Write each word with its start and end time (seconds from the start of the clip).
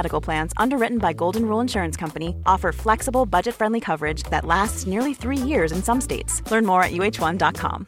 Medical 0.00 0.22
Plans, 0.22 0.52
underwritten 0.56 0.96
by 0.96 1.12
Golden 1.12 1.44
Rule 1.44 1.60
Insurance 1.60 1.94
Company, 1.94 2.34
offer 2.46 2.72
flexible, 2.72 3.26
budget-friendly 3.26 3.80
coverage 3.80 4.22
that 4.30 4.46
lasts 4.46 4.86
nearly 4.86 5.12
three 5.12 5.36
years 5.36 5.72
in 5.72 5.82
some 5.82 6.00
states. 6.00 6.42
Learn 6.50 6.64
more 6.64 6.82
at 6.82 6.92
uh1.com. 6.92 7.86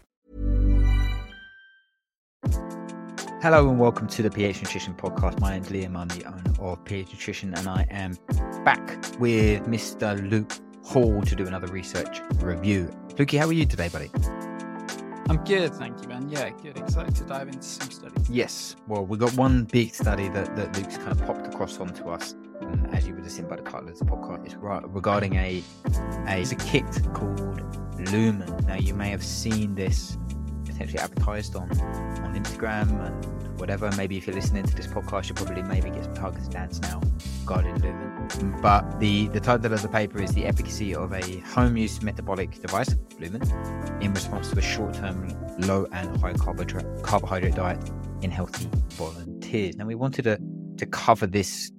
Hello 3.41 3.69
and 3.71 3.81
welcome 3.81 4.07
to 4.09 4.23
the 4.23 4.31
PH 4.31 4.63
Nutrition 4.63 4.95
Podcast. 4.95 5.41
My 5.41 5.53
name's 5.53 5.71
Liam, 5.71 5.97
I'm 5.97 6.09
the 6.09 6.25
owner 6.27 6.43
of 6.61 6.85
PH 6.85 7.09
Nutrition, 7.13 7.55
and 7.55 7.67
I 7.67 7.87
am 7.91 8.19
back 8.63 8.81
with 9.19 9.63
Mr. 9.65 10.31
Luke 10.31 10.53
Hall 10.85 11.23
to 11.23 11.35
do 11.35 11.47
another 11.47 11.69
research 11.69 12.21
review. 12.43 12.91
Lukey, 13.17 13.39
how 13.39 13.47
are 13.47 13.55
you 13.55 13.65
today, 13.65 13.89
buddy? 13.89 14.11
I'm 15.29 15.43
good, 15.45 15.73
thank 15.75 16.03
you, 16.03 16.09
man. 16.09 16.29
Yeah, 16.29 16.51
good. 16.51 16.77
Excited 16.77 17.15
to 17.17 17.25
dive 17.25 17.49
into 17.49 17.63
some 17.63 17.91
studies. 17.91 18.29
Yes. 18.29 18.77
Well, 18.87 19.05
we 19.07 19.17
got 19.17 19.33
one 19.35 19.65
big 19.65 19.95
study 19.95 20.29
that, 20.29 20.57
that 20.57 20.77
Luke's 20.77 20.99
kind 20.99 21.13
of 21.13 21.25
popped 21.27 21.47
across 21.47 21.79
onto 21.79 22.09
us, 22.09 22.35
as 22.93 23.07
you 23.07 23.15
would 23.15 23.23
have 23.23 23.33
seen 23.33 23.49
by 23.49 23.57
the 23.57 23.63
title 23.63 23.89
of 23.89 23.99
the 23.99 24.05
podcast, 24.05 24.57
regarding 24.93 25.35
a, 25.37 25.63
a, 26.27 26.41
it's 26.41 26.53
a 26.53 26.57
kit 26.57 26.85
called 27.15 27.41
Lumen. 28.11 28.55
Now, 28.67 28.77
you 28.77 28.95
may 28.95 29.11
have 29.11 29.25
seen 29.25 29.75
this 29.75 30.19
potentially 30.73 30.99
advertised 30.99 31.57
on 31.57 31.71
on 32.25 32.35
Instagram 32.35 32.89
and 33.07 33.61
whatever. 33.61 33.91
Maybe 33.97 34.17
if 34.17 34.27
you're 34.27 34.37
listening 34.37 34.65
to 34.65 34.75
this 34.75 34.87
podcast, 34.87 35.29
you'll 35.29 35.37
probably 35.37 35.63
maybe 35.63 35.91
get 35.91 36.05
some 36.05 36.15
targeted 36.15 36.55
ads 36.55 36.81
now 36.81 37.01
regarding 37.41 37.79
Lumen. 37.81 38.61
But 38.61 38.99
the 38.99 39.29
the 39.29 39.41
title 39.41 39.73
of 39.73 39.83
the 39.83 39.89
paper 39.89 40.23
is 40.23 40.33
the 40.33 40.47
efficacy 40.47 40.95
of 40.95 41.13
a 41.13 41.39
home 41.41 41.77
use 41.77 42.03
metabolic 42.03 42.61
device, 42.61 42.95
Lumen, 43.21 43.43
in 44.01 44.13
response 44.13 44.51
to 44.51 44.59
a 44.59 44.63
short 44.63 44.95
term 44.95 45.29
low 45.59 45.87
and 45.93 46.17
high 46.21 46.33
carbohydrate 46.33 47.03
carbohydrate 47.03 47.55
diet 47.55 47.91
in 48.23 48.31
healthy 48.31 48.69
volunteers. 48.91 49.77
Now 49.77 49.87
we 49.87 49.95
wanted 49.95 50.23
to 50.23 50.39
to 50.79 50.87
cover 50.87 51.27
this 51.27 51.71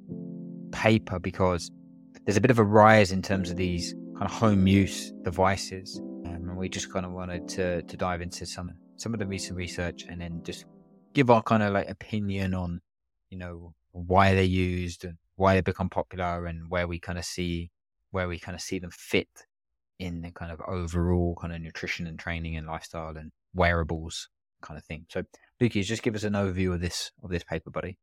paper 0.71 1.20
because 1.20 1.71
there's 2.25 2.37
a 2.37 2.42
bit 2.42 2.52
of 2.52 2.60
a 2.60 2.64
rise 2.64 3.11
in 3.11 3.21
terms 3.21 3.49
of 3.49 3.58
these 3.58 3.93
kind 4.14 4.25
of 4.25 4.31
home 4.31 4.67
use 4.67 5.11
devices. 5.23 5.99
Um, 6.25 6.49
and 6.49 6.58
we 6.58 6.70
just 6.70 6.92
kind 6.92 7.05
of 7.05 7.11
wanted 7.11 7.48
to, 7.49 7.81
to 7.83 7.98
dive 7.98 8.21
into 8.21 8.45
some 8.45 8.71
some 8.98 9.14
of 9.14 9.20
the 9.20 9.26
recent 9.26 9.58
research 9.58 10.05
and 10.09 10.21
then 10.21 10.42
just 10.43 10.65
give 11.14 11.30
our 11.30 11.42
kind 11.42 11.64
of 11.64 11.73
like 11.73 11.89
opinion 11.89 12.54
on, 12.54 12.81
you 13.30 13.37
know, 13.37 13.73
why 13.92 14.33
they're 14.33 14.43
used 14.43 15.05
and 15.05 15.17
why 15.36 15.55
they 15.55 15.61
become 15.61 15.89
popular 15.89 16.45
and 16.45 16.70
where 16.70 16.87
we 16.87 16.99
kind 16.99 17.17
of 17.17 17.26
see 17.26 17.71
where 18.11 18.27
we 18.27 18.37
kind 18.37 18.55
of 18.55 18.61
see 18.61 18.80
them 18.80 18.92
fit 18.92 19.27
in 19.99 20.21
the 20.21 20.31
kind 20.31 20.52
of 20.52 20.61
overall 20.67 21.36
kind 21.39 21.54
of 21.54 21.61
nutrition 21.61 22.08
and 22.08 22.20
training 22.20 22.55
and 22.55 22.67
lifestyle 22.67 23.15
and 23.17 23.31
wearables 23.54 24.30
kind 24.61 24.77
of 24.77 24.86
thing. 24.86 25.05
So, 25.10 25.23
Lukey, 25.61 25.83
just 25.83 26.04
give 26.04 26.15
us 26.15 26.23
an 26.23 26.33
overview 26.33 26.73
of 26.73 26.81
this 26.81 27.11
of 27.23 27.30
this 27.30 27.43
paper, 27.43 27.70
buddy. 27.70 27.98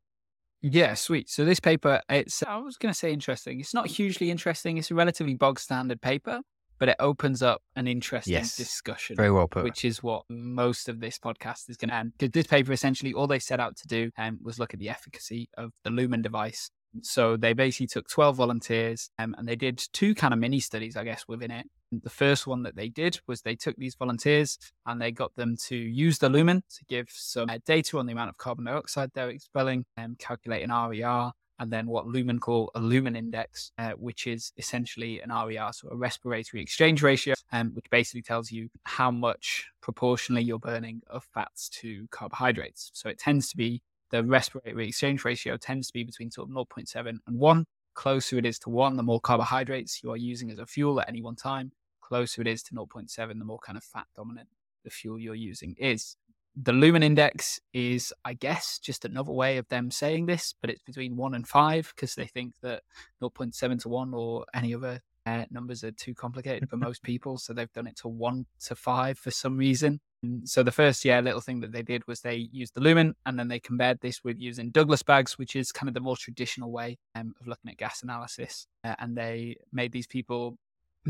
Yeah, 0.63 0.95
sweet. 0.95 1.31
So 1.31 1.45
this 1.45 1.61
paper, 1.61 2.03
it's 2.09 2.43
I 2.43 2.59
was 2.59 2.77
going 2.77 2.93
to 2.93 2.99
say 2.99 3.13
interesting. 3.13 3.61
It's 3.61 3.73
not 3.73 3.87
hugely 3.87 4.31
interesting. 4.31 4.77
It's 4.77 4.91
a 4.91 4.95
relatively 4.95 5.35
bog 5.35 5.59
standard 5.59 6.03
paper, 6.03 6.41
but 6.81 6.89
it 6.89 6.97
opens 6.99 7.43
up 7.43 7.63
an 7.77 7.87
interesting 7.87 8.33
yes, 8.33 8.57
discussion. 8.57 9.15
Very 9.15 9.31
well 9.31 9.47
put. 9.47 9.63
Which 9.63 9.85
is 9.85 10.03
what 10.03 10.25
most 10.31 10.89
of 10.89 10.99
this 10.99 11.19
podcast 11.19 11.69
is 11.69 11.77
going 11.77 11.91
to 11.91 11.95
end. 11.95 12.13
Because 12.19 12.33
this 12.33 12.47
paper, 12.47 12.73
essentially, 12.73 13.13
all 13.13 13.27
they 13.27 13.39
set 13.39 13.61
out 13.61 13.77
to 13.77 13.87
do 13.87 14.11
um, 14.19 14.39
was 14.43 14.59
look 14.59 14.73
at 14.73 14.81
the 14.81 14.89
efficacy 14.89 15.49
of 15.57 15.73
the 15.85 15.91
Lumen 15.91 16.23
device. 16.23 16.71
So 17.03 17.37
they 17.37 17.53
basically 17.53 17.87
took 17.87 18.09
12 18.09 18.35
volunteers 18.35 19.11
um, 19.19 19.37
and 19.39 19.47
they 19.47 19.55
did 19.55 19.81
two 19.93 20.15
kind 20.15 20.35
of 20.35 20.41
mini 20.41 20.59
studies, 20.59 20.97
I 20.97 21.05
guess, 21.05 21.25
within 21.29 21.51
it. 21.51 21.67
The 21.93 22.11
first 22.11 22.47
one 22.47 22.63
that 22.65 22.75
they 22.75 22.89
did 22.89 23.21
was 23.29 23.43
they 23.43 23.55
took 23.55 23.77
these 23.77 23.95
volunteers 23.95 24.59
and 24.87 25.01
they 25.01 25.13
got 25.13 25.35
them 25.37 25.57
to 25.69 25.77
use 25.77 26.19
the 26.19 26.29
lumen 26.29 26.63
to 26.79 26.85
give 26.89 27.09
some 27.11 27.49
uh, 27.51 27.59
data 27.65 27.99
on 27.99 28.07
the 28.07 28.13
amount 28.13 28.31
of 28.31 28.39
carbon 28.39 28.65
dioxide 28.65 29.11
they're 29.15 29.31
expelling 29.31 29.85
and 29.97 30.19
calculate 30.19 30.63
an 30.63 30.71
RER 30.71 31.33
and 31.61 31.71
then 31.71 31.87
what 31.87 32.07
Lumen 32.07 32.41
call 32.41 32.71
a 32.75 32.81
lumen 32.81 33.15
index, 33.15 33.71
uh, 33.79 33.91
which 33.93 34.27
is 34.27 34.53
essentially 34.57 35.21
an 35.21 35.31
RER, 35.31 35.71
so 35.73 35.89
a 35.91 35.95
respiratory 35.95 36.63
exchange 36.63 37.03
ratio, 37.03 37.35
um, 37.53 37.71
which 37.75 37.89
basically 37.91 38.23
tells 38.23 38.51
you 38.51 38.71
how 38.85 39.11
much 39.11 39.67
proportionally 39.83 40.43
you're 40.43 40.59
burning 40.59 41.03
of 41.07 41.23
fats 41.35 41.69
to 41.69 42.09
carbohydrates. 42.11 42.91
So 42.95 43.11
it 43.11 43.19
tends 43.19 43.51
to 43.51 43.59
be 43.59 43.83
the 44.11 44.25
respiratory 44.25 44.89
exchange 44.89 45.25
ratio 45.25 45.59
tends 45.59 45.89
to 45.89 45.93
be 45.93 46.03
between 46.03 46.31
sort 46.31 46.49
of 46.49 46.55
0.7 46.57 47.19
and 47.27 47.39
1. 47.39 47.67
Closer 47.95 48.39
it 48.39 48.47
is 48.47 48.59
to 48.61 48.71
1, 48.71 48.97
the 48.97 49.03
more 49.03 49.21
carbohydrates 49.21 50.03
you 50.03 50.11
are 50.11 50.17
using 50.17 50.51
as 50.51 50.59
a 50.59 50.67
fuel 50.67 50.99
at 51.01 51.09
any 51.09 51.21
one 51.21 51.37
time. 51.37 51.73
Closer 52.01 52.41
it 52.41 52.49
is 52.49 52.63
to 52.65 52.75
0.7, 52.75 53.39
the 53.39 53.45
more 53.45 53.59
kind 53.59 53.77
of 53.77 53.85
fat 53.85 54.07
dominant 54.17 54.49
the 54.83 54.91
fuel 54.91 55.19
you're 55.19 55.35
using 55.35 55.77
is 55.79 56.17
the 56.63 56.73
lumen 56.73 57.03
index 57.03 57.61
is, 57.73 58.13
I 58.25 58.35
guess, 58.35 58.79
just 58.79 59.05
another 59.05 59.33
way 59.33 59.57
of 59.57 59.69
them 59.69 59.91
saying 59.91 60.27
this, 60.27 60.55
but 60.61 60.71
it's 60.71 60.83
between 60.83 61.17
one 61.17 61.35
and 61.35 61.47
five 61.47 61.93
because 61.95 62.15
they 62.15 62.27
think 62.27 62.55
that 62.63 62.83
0.7 63.23 63.81
to 63.83 63.89
one 63.89 64.13
or 64.13 64.45
any 64.53 64.75
other 64.75 65.01
uh, 65.27 65.45
numbers 65.51 65.85
are 65.85 65.93
too 65.93 66.15
complicated 66.15 66.69
for 66.69 66.77
most 66.77 67.03
people. 67.05 67.39
So 67.39 67.53
they've 67.53 67.73
done 67.73 67.87
it 67.87 67.97
to 67.99 68.09
one 68.09 68.47
to 68.67 68.75
five 68.75 69.19
for 69.19 69.31
some 69.31 69.57
reason. 69.57 70.01
And 70.23 70.47
so 70.47 70.63
the 70.63 70.73
first, 70.73 71.05
yeah, 71.05 71.21
little 71.21 71.41
thing 71.41 71.61
that 71.61 71.73
they 71.73 71.83
did 71.83 72.07
was 72.07 72.21
they 72.21 72.49
used 72.53 72.75
the 72.75 72.81
lumen 72.81 73.15
and 73.25 73.39
then 73.39 73.49
they 73.49 73.61
compared 73.61 74.01
this 74.01 74.23
with 74.23 74.39
using 74.39 74.71
Douglas 74.71 75.03
bags, 75.03 75.39
which 75.39 75.57
is 75.57 75.73
kind 75.73 75.89
of 75.89 75.95
the 75.95 76.01
more 76.01 76.17
traditional 76.17 76.71
way 76.71 76.99
um, 77.15 77.33
of 77.41 77.47
looking 77.47 77.71
at 77.71 77.79
gas 77.79 78.03
analysis. 78.03 78.67
Uh, 78.85 78.97
and 78.99 79.17
they 79.17 79.57
made 79.73 79.93
these 79.93 80.07
people 80.07 80.59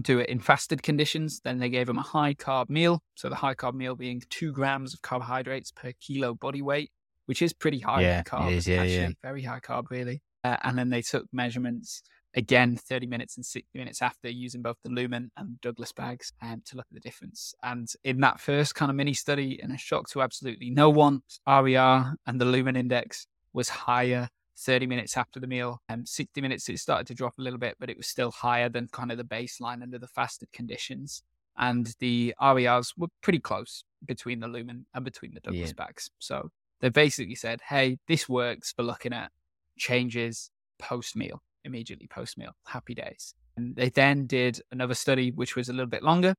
do 0.01 0.19
it 0.19 0.29
in 0.29 0.41
fasted 0.41 0.83
conditions. 0.83 1.41
Then 1.45 1.59
they 1.59 1.69
gave 1.69 1.87
them 1.87 1.99
a 1.99 2.03
high 2.03 2.35
carb 2.35 2.69
meal. 2.69 3.03
So 3.15 3.29
the 3.29 3.37
high 3.37 3.55
carb 3.55 3.75
meal 3.75 3.95
being 3.95 4.23
two 4.31 4.53
grams 4.53 4.95
of 4.95 5.03
carbohydrates 5.03 5.73
per 5.73 5.93
kilo 6.01 6.35
body 6.35 6.63
weight, 6.63 6.91
which 7.27 7.43
is 7.43 7.53
pretty 7.53 7.81
high 7.81 8.03
yeah, 8.03 8.23
carb. 8.23 8.51
It 8.51 8.55
is, 8.55 8.69
yeah, 8.69 8.77
actually, 8.83 8.97
yeah. 8.97 9.09
Very 9.23 9.43
high 9.43 9.61
carb, 9.61 9.91
really. 9.91 10.23
Uh, 10.45 10.57
and 10.63 10.79
then 10.79 10.91
they 10.91 11.03
took 11.03 11.27
measurements 11.33 12.03
again 12.35 12.77
30 12.77 13.07
minutes 13.07 13.37
and 13.37 13.45
60 13.45 13.69
minutes 13.77 14.01
after 14.01 14.29
using 14.29 14.63
both 14.63 14.77
the 14.85 14.91
lumen 14.91 15.31
and 15.37 15.61
douglas 15.61 15.93
bags 15.93 16.33
um, 16.43 16.63
to 16.65 16.77
look 16.77 16.87
at 16.91 16.95
the 16.95 17.01
difference 17.01 17.55
and 17.63 17.89
in 18.05 18.21
that 18.21 18.39
first 18.39 18.75
kind 18.75 18.91
of 18.91 18.97
mini 18.97 19.13
study 19.13 19.59
in 19.61 19.73
a 19.73 19.79
shock 19.79 20.09
to 20.09 20.23
absolutely 20.23 20.71
no 20.71 20.89
one 20.89 21.23
rer 21.47 22.15
and 22.27 22.41
the 22.41 22.45
lumen 22.45 22.77
index 22.77 23.27
was 23.53 23.69
higher 23.69 24.29
30 24.61 24.87
minutes 24.87 25.17
after 25.17 25.41
the 25.41 25.47
meal. 25.47 25.81
And 25.89 26.01
um, 26.01 26.07
60 26.07 26.41
minutes, 26.41 26.69
it 26.69 26.79
started 26.79 27.07
to 27.09 27.15
drop 27.15 27.35
a 27.39 27.43
little 27.43 27.59
bit, 27.59 27.77
but 27.81 27.91
it 27.91 27.97
was 27.97 28.07
still 28.07 28.31
higher 28.31 28.69
than 28.69 28.89
kind 28.93 29.11
of 29.11 29.19
the 29.19 29.25
baseline 29.25 29.83
under 29.83 29.99
the 29.99 30.09
fasted 30.09 30.53
conditions. 30.53 31.23
And 31.57 31.95
the 31.99 32.35
RERs 32.41 32.95
were 32.97 33.09
pretty 33.23 33.41
close 33.41 33.85
between 34.07 34.41
the 34.41 34.49
Lumen 34.49 34.87
and 34.95 35.05
between 35.05 35.35
the 35.35 35.41
Douglas 35.41 35.71
yeah. 35.71 35.85
bags. 35.85 36.11
So 36.19 36.51
they 36.81 36.89
basically 36.89 37.35
said, 37.35 37.61
hey, 37.69 37.99
this 38.09 38.29
works 38.29 38.73
for 38.73 38.83
looking 38.83 39.13
at 39.13 39.31
changes 39.79 40.51
post 40.79 41.17
meal, 41.17 41.43
immediately 41.65 42.07
post 42.07 42.39
meal. 42.39 42.53
Happy 42.67 42.95
days. 42.95 43.35
And 43.57 43.77
they 43.77 43.91
then 43.91 44.27
did 44.27 44.61
another 44.71 44.95
study, 44.95 45.31
which 45.31 45.57
was 45.57 45.69
a 45.69 45.73
little 45.73 45.87
bit 45.87 46.03
longer, 46.03 46.35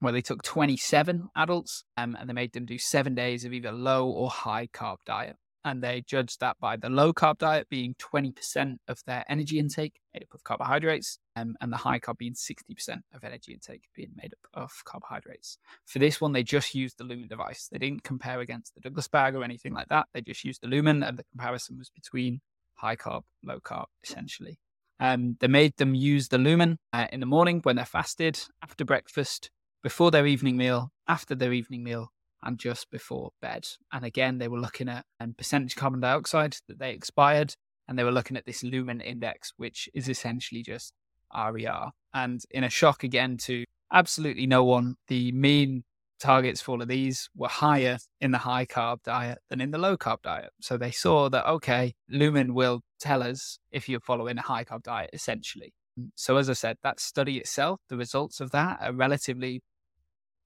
where 0.00 0.12
they 0.12 0.20
took 0.20 0.42
27 0.42 1.28
adults 1.36 1.84
um, 1.96 2.16
and 2.18 2.28
they 2.28 2.34
made 2.34 2.52
them 2.52 2.66
do 2.66 2.76
seven 2.76 3.14
days 3.14 3.44
of 3.44 3.52
either 3.52 3.72
low 3.72 4.08
or 4.08 4.28
high 4.28 4.66
carb 4.66 4.96
diet. 5.06 5.36
And 5.64 5.82
they 5.82 6.02
judged 6.06 6.40
that 6.40 6.58
by 6.60 6.76
the 6.76 6.88
low 6.88 7.12
carb 7.12 7.38
diet 7.38 7.68
being 7.68 7.94
20% 7.94 8.76
of 8.88 9.00
their 9.06 9.24
energy 9.28 9.58
intake 9.58 10.00
made 10.12 10.22
up 10.22 10.34
of 10.34 10.44
carbohydrates, 10.44 11.18
um, 11.36 11.56
and 11.60 11.72
the 11.72 11.76
high 11.76 11.98
carb 11.98 12.18
being 12.18 12.34
60% 12.34 13.00
of 13.14 13.24
energy 13.24 13.52
intake 13.52 13.84
being 13.94 14.12
made 14.16 14.32
up 14.32 14.50
of 14.54 14.70
carbohydrates. 14.84 15.58
For 15.84 15.98
this 15.98 16.20
one, 16.20 16.32
they 16.32 16.42
just 16.42 16.74
used 16.74 16.98
the 16.98 17.04
Lumen 17.04 17.28
device. 17.28 17.68
They 17.70 17.78
didn't 17.78 18.04
compare 18.04 18.40
against 18.40 18.74
the 18.74 18.80
Douglas 18.80 19.08
bag 19.08 19.34
or 19.34 19.44
anything 19.44 19.72
like 19.72 19.88
that. 19.88 20.06
They 20.12 20.20
just 20.20 20.44
used 20.44 20.62
the 20.62 20.68
Lumen, 20.68 21.02
and 21.02 21.18
the 21.18 21.24
comparison 21.24 21.78
was 21.78 21.90
between 21.90 22.40
high 22.74 22.96
carb, 22.96 23.22
low 23.44 23.60
carb, 23.60 23.86
essentially. 24.04 24.58
Um, 25.00 25.36
they 25.40 25.48
made 25.48 25.76
them 25.78 25.94
use 25.94 26.28
the 26.28 26.38
Lumen 26.38 26.78
uh, 26.92 27.06
in 27.12 27.20
the 27.20 27.26
morning 27.26 27.60
when 27.62 27.76
they're 27.76 27.84
fasted, 27.84 28.38
after 28.62 28.84
breakfast, 28.84 29.50
before 29.82 30.10
their 30.10 30.26
evening 30.26 30.56
meal, 30.56 30.92
after 31.08 31.34
their 31.34 31.52
evening 31.52 31.82
meal, 31.82 32.12
and 32.42 32.58
just 32.58 32.90
before 32.90 33.30
bed. 33.40 33.66
And 33.92 34.04
again, 34.04 34.38
they 34.38 34.48
were 34.48 34.60
looking 34.60 34.88
at 34.88 35.04
um, 35.20 35.34
percentage 35.36 35.76
carbon 35.76 36.00
dioxide 36.00 36.56
that 36.68 36.78
they 36.78 36.92
expired, 36.92 37.54
and 37.88 37.98
they 37.98 38.04
were 38.04 38.12
looking 38.12 38.36
at 38.36 38.46
this 38.46 38.62
lumen 38.62 39.00
index, 39.00 39.52
which 39.56 39.88
is 39.94 40.08
essentially 40.08 40.62
just 40.62 40.92
RER. 41.34 41.90
And 42.14 42.42
in 42.50 42.64
a 42.64 42.70
shock 42.70 43.04
again 43.04 43.36
to 43.42 43.64
absolutely 43.92 44.46
no 44.46 44.64
one, 44.64 44.96
the 45.08 45.32
mean 45.32 45.84
targets 46.20 46.60
for 46.60 46.72
all 46.72 46.82
of 46.82 46.88
these 46.88 47.28
were 47.34 47.48
higher 47.48 47.98
in 48.20 48.30
the 48.30 48.38
high 48.38 48.64
carb 48.64 49.02
diet 49.02 49.38
than 49.50 49.60
in 49.60 49.72
the 49.72 49.78
low 49.78 49.96
carb 49.96 50.22
diet. 50.22 50.50
So 50.60 50.76
they 50.76 50.92
saw 50.92 51.28
that, 51.28 51.46
okay, 51.46 51.94
lumen 52.08 52.54
will 52.54 52.80
tell 53.00 53.22
us 53.22 53.58
if 53.72 53.88
you're 53.88 54.00
following 54.00 54.38
a 54.38 54.42
high 54.42 54.64
carb 54.64 54.84
diet, 54.84 55.10
essentially. 55.12 55.74
So, 56.14 56.38
as 56.38 56.48
I 56.48 56.54
said, 56.54 56.78
that 56.82 57.00
study 57.00 57.36
itself, 57.36 57.80
the 57.90 57.98
results 57.98 58.40
of 58.40 58.50
that 58.52 58.78
are 58.80 58.94
relatively 58.94 59.60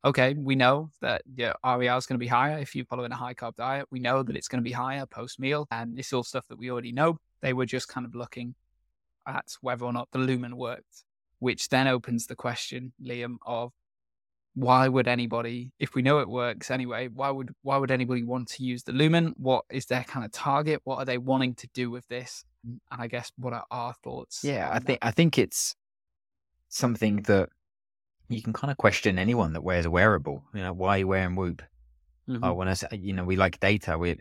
okay, 0.05 0.35
we 0.35 0.55
know 0.55 0.91
that 1.01 1.23
your 1.35 1.55
RER 1.65 1.97
is 1.97 2.07
going 2.07 2.15
to 2.15 2.25
be 2.25 2.27
higher 2.27 2.59
if 2.59 2.75
you're 2.75 2.85
following 2.85 3.13
a 3.13 3.17
high 3.17 3.35
carb 3.35 3.57
diet. 3.57 3.87
We 3.91 4.01
know 4.01 4.23
that 4.23 4.33
mm. 4.33 4.37
it's 4.37 4.49
going 4.49 4.63
to 4.63 4.69
be 4.69 4.73
higher 4.73 5.07
post 5.07 5.41
meal, 5.41 5.67
and 5.71 5.99
it's 5.99 6.13
all 6.13 6.23
stuff 6.23 6.47
that 6.49 6.59
we 6.59 6.71
already 6.71 6.93
know. 6.93 7.19
They 7.41 7.53
were 7.53 7.67
just 7.67 7.89
kind 7.89 8.07
of 8.07 8.15
looking 8.15 8.55
at 9.27 9.47
whether 9.61 9.85
or 9.85 9.93
not 9.93 10.09
the 10.13 10.19
lumen 10.19 10.57
worked, 10.57 11.05
which 11.39 11.69
then 11.69 11.89
opens 11.89 12.27
the 12.27 12.37
question, 12.37 12.93
Liam, 13.03 13.37
of 13.45 13.73
why 14.55 14.89
would 14.89 15.07
anybody, 15.07 15.71
if 15.79 15.95
we 15.95 16.01
know 16.01 16.21
it 16.21 16.29
works 16.29 16.71
anyway, 16.71 17.09
why 17.09 17.31
would 17.31 17.55
why 17.63 17.77
would 17.77 17.91
anybody 17.91 18.25
want 18.25 18.49
to 18.49 18.65
use 18.65 18.83
the 18.83 18.93
lumen? 18.93 19.35
What 19.37 19.65
is 19.71 19.85
their 19.87 20.03
kind 20.05 20.25
of 20.25 20.33
target? 20.33 20.81
What 20.85 20.97
are 20.97 21.05
they 21.05 21.19
wanting 21.19 21.55
to 21.57 21.69
do 21.75 21.91
with 21.91 22.09
this? 22.09 22.45
And 22.65 22.81
I 22.91 23.07
guess 23.07 23.31
what 23.37 23.53
are 23.53 23.65
our 23.71 23.93
thoughts? 24.03 24.43
Yeah, 24.43 24.71
I 24.73 24.79
think 24.79 25.01
that? 25.01 25.09
I 25.09 25.11
think 25.11 25.39
it's 25.39 25.77
something 26.69 27.17
that 27.23 27.51
you 28.29 28.43
can 28.43 28.53
kind 28.53 28.71
of 28.71 28.77
question 28.77 29.19
anyone 29.19 29.53
that 29.53 29.63
wears 29.63 29.87
a 29.87 29.91
wearable. 29.91 30.43
You 30.55 30.61
know, 30.61 30.73
why 30.73 30.97
are 30.97 30.99
you 30.99 31.07
wearing 31.09 31.37
Whoop? 31.37 31.63
Mm-hmm. 32.29 32.45
Oh, 32.45 32.55
when 32.55 32.69
I 32.69 32.75
say, 32.75 32.89
you 32.93 33.13
know, 33.13 33.25
we 33.25 33.37
like 33.37 33.61
data. 33.61 33.97
We, 33.97 34.19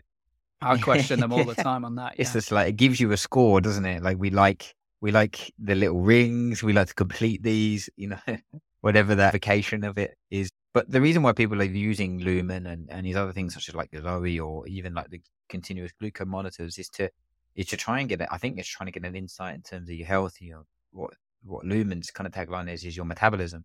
I 0.60 0.78
question 0.90 1.20
them 1.20 1.32
all 1.32 1.44
the 1.44 1.54
time 1.54 1.84
on 1.84 1.96
that. 1.96 2.14
Yeah. 2.14 2.22
It's 2.22 2.32
just 2.32 2.52
like 2.52 2.68
it 2.68 2.76
gives 2.76 3.00
you 3.00 3.12
a 3.12 3.16
score, 3.16 3.60
doesn't 3.60 3.84
it? 3.84 4.02
Like 4.02 4.18
we 4.18 4.30
like 4.30 4.74
we 5.00 5.10
like 5.10 5.52
the 5.58 5.74
little 5.74 6.00
rings. 6.00 6.62
We 6.62 6.72
like 6.72 6.88
to 6.88 6.94
complete 6.94 7.42
these. 7.42 7.88
You 7.96 8.08
know, 8.08 8.18
whatever 8.80 9.14
the 9.14 9.22
application 9.22 9.84
of 9.84 9.98
it 9.98 10.16
is. 10.30 10.50
But 10.72 10.90
the 10.90 11.00
reason 11.00 11.22
why 11.22 11.32
people 11.32 11.60
are 11.60 11.64
using 11.64 12.20
Lumen 12.20 12.66
and, 12.66 12.88
and 12.90 13.06
these 13.06 13.16
other 13.16 13.32
things 13.32 13.54
such 13.54 13.68
as 13.68 13.74
like 13.74 13.90
the 13.90 14.02
Zoe 14.02 14.38
or 14.38 14.66
even 14.68 14.94
like 14.94 15.08
the 15.10 15.22
continuous 15.48 15.90
glucose 15.98 16.26
monitors 16.26 16.78
is 16.78 16.88
to 16.90 17.10
is 17.54 17.66
to 17.66 17.76
try 17.76 18.00
and 18.00 18.08
get 18.08 18.20
it. 18.20 18.28
I 18.30 18.38
think 18.38 18.58
it's 18.58 18.68
trying 18.68 18.86
to 18.86 18.92
get 18.92 19.04
an 19.04 19.16
insight 19.16 19.54
in 19.54 19.62
terms 19.62 19.88
of 19.88 19.96
your 19.96 20.06
health. 20.06 20.34
You 20.40 20.52
know, 20.52 20.62
what 20.92 21.10
what 21.44 21.64
Lumen's 21.64 22.10
kind 22.10 22.26
of 22.26 22.32
tagline 22.32 22.70
is 22.70 22.84
is 22.84 22.96
your 22.96 23.06
metabolism. 23.06 23.64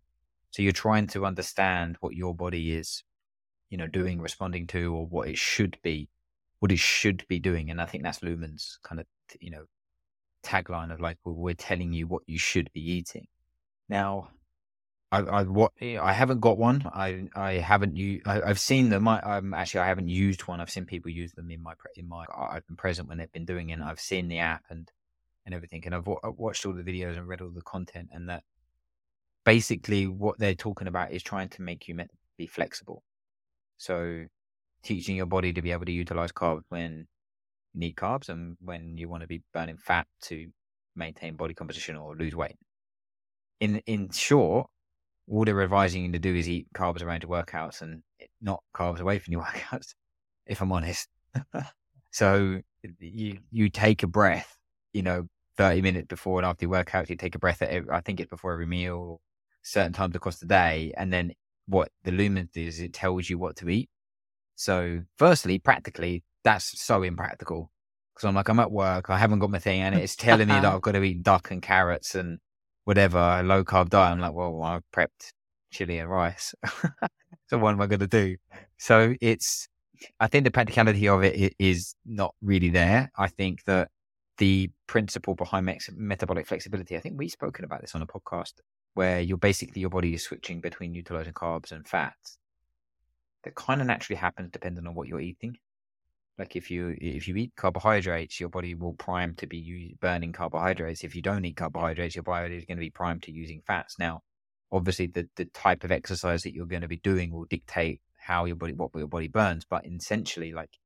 So 0.52 0.62
you're 0.62 0.72
trying 0.72 1.08
to 1.08 1.26
understand 1.26 1.96
what 2.00 2.14
your 2.14 2.34
body 2.34 2.72
is, 2.72 3.02
you 3.70 3.78
know, 3.78 3.86
doing, 3.86 4.20
responding 4.20 4.66
to, 4.68 4.94
or 4.94 5.06
what 5.06 5.28
it 5.28 5.38
should 5.38 5.78
be, 5.82 6.08
what 6.60 6.70
it 6.70 6.78
should 6.78 7.24
be 7.28 7.38
doing. 7.38 7.70
And 7.70 7.80
I 7.80 7.86
think 7.86 8.04
that's 8.04 8.22
Lumen's 8.22 8.78
kind 8.84 9.00
of, 9.00 9.06
you 9.40 9.50
know, 9.50 9.64
tagline 10.44 10.92
of 10.92 11.00
like, 11.00 11.18
well, 11.24 11.34
we're 11.34 11.54
telling 11.54 11.92
you 11.92 12.06
what 12.06 12.22
you 12.26 12.38
should 12.38 12.70
be 12.72 12.80
eating. 12.80 13.26
Now, 13.88 14.28
I, 15.10 15.18
I 15.20 15.42
what 15.42 15.72
eh, 15.80 15.98
I 16.00 16.12
haven't 16.12 16.40
got 16.40 16.56
one. 16.56 16.82
I 16.86 17.28
I 17.34 17.54
haven't 17.54 17.96
used. 17.96 18.26
I, 18.26 18.46
have 18.46 18.58
seen 18.58 18.88
them. 18.88 19.06
I, 19.06 19.20
am 19.36 19.52
actually 19.52 19.80
I 19.80 19.88
haven't 19.88 20.08
used 20.08 20.42
one. 20.42 20.60
I've 20.60 20.70
seen 20.70 20.86
people 20.86 21.10
use 21.10 21.32
them 21.32 21.50
in 21.50 21.62
my 21.62 21.74
in 21.96 22.08
my. 22.08 22.24
I've 22.34 22.66
been 22.66 22.76
present 22.76 23.08
when 23.08 23.18
they've 23.18 23.32
been 23.32 23.44
doing 23.44 23.70
it. 23.70 23.80
I've 23.80 24.00
seen 24.00 24.28
the 24.28 24.38
app 24.38 24.64
and 24.70 24.90
and 25.44 25.54
everything. 25.54 25.82
And 25.84 25.94
I've, 25.94 26.08
I've 26.24 26.38
watched 26.38 26.64
all 26.66 26.72
the 26.72 26.82
videos 26.82 27.16
and 27.16 27.26
read 27.26 27.40
all 27.40 27.50
the 27.50 27.62
content. 27.62 28.08
And 28.12 28.28
that 28.28 28.44
basically 29.44 30.06
what 30.06 30.38
they're 30.38 30.54
talking 30.54 30.88
about 30.88 31.12
is 31.12 31.22
trying 31.22 31.48
to 31.50 31.62
make 31.62 31.88
you 31.88 31.96
be 32.38 32.46
flexible. 32.46 33.02
So 33.78 34.24
teaching 34.82 35.16
your 35.16 35.26
body 35.26 35.52
to 35.52 35.62
be 35.62 35.72
able 35.72 35.84
to 35.84 35.92
utilize 35.92 36.32
carbs 36.32 36.62
when 36.68 37.06
you 37.74 37.80
need 37.80 37.96
carbs 37.96 38.28
and 38.28 38.56
when 38.60 38.96
you 38.96 39.08
want 39.08 39.22
to 39.22 39.26
be 39.26 39.42
burning 39.52 39.78
fat 39.78 40.06
to 40.22 40.48
maintain 40.96 41.36
body 41.36 41.54
composition 41.54 41.96
or 41.96 42.16
lose 42.16 42.34
weight. 42.34 42.56
In 43.60 43.80
in 43.86 44.10
short, 44.10 44.68
all 45.28 45.44
they're 45.44 45.62
advising 45.62 46.04
you 46.04 46.12
to 46.12 46.18
do 46.18 46.34
is 46.34 46.48
eat 46.48 46.66
carbs 46.74 47.02
around 47.02 47.22
your 47.22 47.30
workouts 47.30 47.80
and 47.80 48.02
not 48.40 48.62
carbs 48.74 49.00
away 49.00 49.18
from 49.18 49.32
your 49.32 49.42
workouts, 49.44 49.94
if 50.46 50.60
I'm 50.60 50.72
honest. 50.72 51.08
so 52.10 52.60
you 52.98 53.38
you 53.50 53.68
take 53.70 54.02
a 54.02 54.08
breath, 54.08 54.56
you 54.92 55.02
know, 55.02 55.28
30 55.56 55.82
minutes 55.82 56.08
before 56.08 56.38
and 56.38 56.46
after 56.46 56.64
your 56.64 56.70
workout, 56.70 57.08
you 57.10 57.16
take 57.16 57.34
a 57.34 57.38
breath 57.38 57.62
at 57.62 57.70
every, 57.70 57.90
I 57.90 58.00
think 58.00 58.20
it's 58.20 58.30
before 58.30 58.52
every 58.52 58.66
meal 58.66 59.20
certain 59.62 59.92
times 59.92 60.14
across 60.16 60.38
the 60.38 60.46
day. 60.46 60.92
And 60.96 61.12
then 61.12 61.32
what 61.66 61.90
the 62.04 62.12
Lumen 62.12 62.48
does, 62.52 62.80
it 62.80 62.92
tells 62.92 63.30
you 63.30 63.38
what 63.38 63.56
to 63.56 63.68
eat. 63.68 63.88
So, 64.56 65.02
firstly, 65.16 65.58
practically, 65.58 66.24
that's 66.44 66.80
so 66.80 67.02
impractical 67.02 67.70
because 68.14 68.28
I'm 68.28 68.34
like, 68.34 68.48
I'm 68.48 68.60
at 68.60 68.70
work, 68.70 69.08
I 69.08 69.18
haven't 69.18 69.38
got 69.38 69.50
my 69.50 69.58
thing, 69.58 69.80
and 69.80 69.94
it's 69.94 70.16
telling 70.16 70.48
me 70.48 70.54
that 70.54 70.64
I've 70.74 70.82
got 70.82 70.92
to 70.92 71.02
eat 71.02 71.22
duck 71.22 71.50
and 71.50 71.62
carrots 71.62 72.14
and 72.14 72.38
whatever, 72.84 73.42
low 73.42 73.64
carb 73.64 73.88
diet. 73.88 74.12
I'm 74.12 74.20
like, 74.20 74.34
well, 74.34 74.62
I've 74.62 74.82
prepped 74.94 75.32
chili 75.70 75.98
and 75.98 76.10
rice. 76.10 76.54
so, 77.48 77.58
what 77.58 77.72
am 77.72 77.80
I 77.80 77.86
going 77.86 78.00
to 78.00 78.06
do? 78.06 78.36
So, 78.78 79.14
it's, 79.20 79.68
I 80.20 80.26
think 80.26 80.44
the 80.44 80.50
practicality 80.50 81.08
of 81.08 81.22
it 81.22 81.54
is 81.58 81.94
not 82.04 82.34
really 82.42 82.68
there. 82.68 83.10
I 83.16 83.28
think 83.28 83.64
that 83.64 83.88
the 84.38 84.70
principle 84.86 85.34
behind 85.34 85.70
metabolic 85.96 86.46
flexibility, 86.46 86.96
I 86.96 87.00
think 87.00 87.14
we've 87.16 87.30
spoken 87.30 87.64
about 87.64 87.80
this 87.80 87.94
on 87.94 88.02
a 88.02 88.06
podcast 88.06 88.54
where 88.94 89.20
you're 89.20 89.38
basically 89.38 89.80
your 89.80 89.90
body 89.90 90.14
is 90.14 90.22
switching 90.22 90.60
between 90.60 90.94
utilizing 90.94 91.32
carbs 91.32 91.72
and 91.72 91.86
fats. 91.86 92.38
That 93.44 93.54
kind 93.54 93.80
of 93.80 93.86
naturally 93.86 94.18
happens 94.18 94.50
depending 94.52 94.86
on 94.86 94.94
what 94.94 95.08
you're 95.08 95.20
eating. 95.20 95.56
Like 96.38 96.56
if 96.56 96.70
you 96.70 96.96
if 97.00 97.28
you 97.28 97.36
eat 97.36 97.52
carbohydrates, 97.56 98.40
your 98.40 98.48
body 98.48 98.74
will 98.74 98.94
prime 98.94 99.34
to 99.36 99.46
be 99.46 99.96
burning 100.00 100.32
carbohydrates. 100.32 101.04
If 101.04 101.14
you 101.14 101.22
don't 101.22 101.44
eat 101.44 101.56
carbohydrates, 101.56 102.14
your 102.14 102.22
body 102.22 102.56
is 102.56 102.64
going 102.64 102.78
to 102.78 102.82
be 102.82 102.90
primed 102.90 103.22
to 103.24 103.32
using 103.32 103.62
fats. 103.66 103.98
Now, 103.98 104.22
obviously, 104.70 105.06
the 105.08 105.28
the 105.36 105.44
type 105.46 105.84
of 105.84 105.92
exercise 105.92 106.42
that 106.42 106.54
you're 106.54 106.66
going 106.66 106.82
to 106.82 106.88
be 106.88 106.96
doing 106.96 107.32
will 107.32 107.44
dictate 107.44 108.00
how 108.18 108.44
your 108.46 108.56
body 108.56 108.72
what 108.72 108.90
your 108.94 109.08
body 109.08 109.28
burns. 109.28 109.64
But 109.68 109.86
essentially, 109.86 110.52
like 110.52 110.78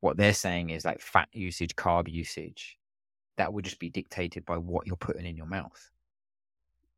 what 0.00 0.16
they're 0.16 0.34
saying 0.34 0.70
is 0.70 0.84
like 0.84 1.00
fat 1.00 1.28
usage, 1.32 1.76
carb 1.76 2.08
usage, 2.08 2.78
that 3.36 3.52
would 3.52 3.64
just 3.64 3.78
be 3.78 3.90
dictated 3.90 4.44
by 4.44 4.58
what 4.58 4.86
you're 4.86 4.96
putting 4.96 5.26
in 5.26 5.36
your 5.36 5.46
mouth. 5.46 5.90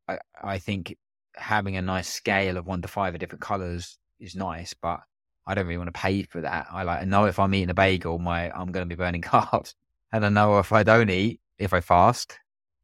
I, 0.09 0.19
I 0.41 0.57
think 0.59 0.97
having 1.35 1.77
a 1.77 1.81
nice 1.81 2.07
scale 2.07 2.57
of 2.57 2.65
one 2.65 2.81
to 2.81 2.87
five 2.87 3.13
of 3.13 3.19
different 3.19 3.41
colors 3.41 3.97
is 4.19 4.35
nice, 4.35 4.73
but 4.73 4.99
I 5.45 5.55
don't 5.55 5.65
really 5.65 5.77
want 5.77 5.93
to 5.93 5.99
pay 5.99 6.23
for 6.23 6.41
that. 6.41 6.67
I 6.71 6.83
like 6.83 7.01
I 7.01 7.05
know 7.05 7.25
if 7.25 7.39
I'm 7.39 7.53
eating 7.53 7.69
a 7.69 7.73
bagel, 7.73 8.19
my 8.19 8.51
I'm 8.51 8.71
going 8.71 8.87
to 8.87 8.95
be 8.95 8.99
burning 8.99 9.21
carbs, 9.33 9.73
and 10.11 10.25
I 10.25 10.29
know 10.29 10.59
if 10.59 10.71
I 10.71 10.83
don't 10.83 11.09
eat, 11.09 11.39
if 11.57 11.73
I 11.73 11.81
fast, 11.81 12.37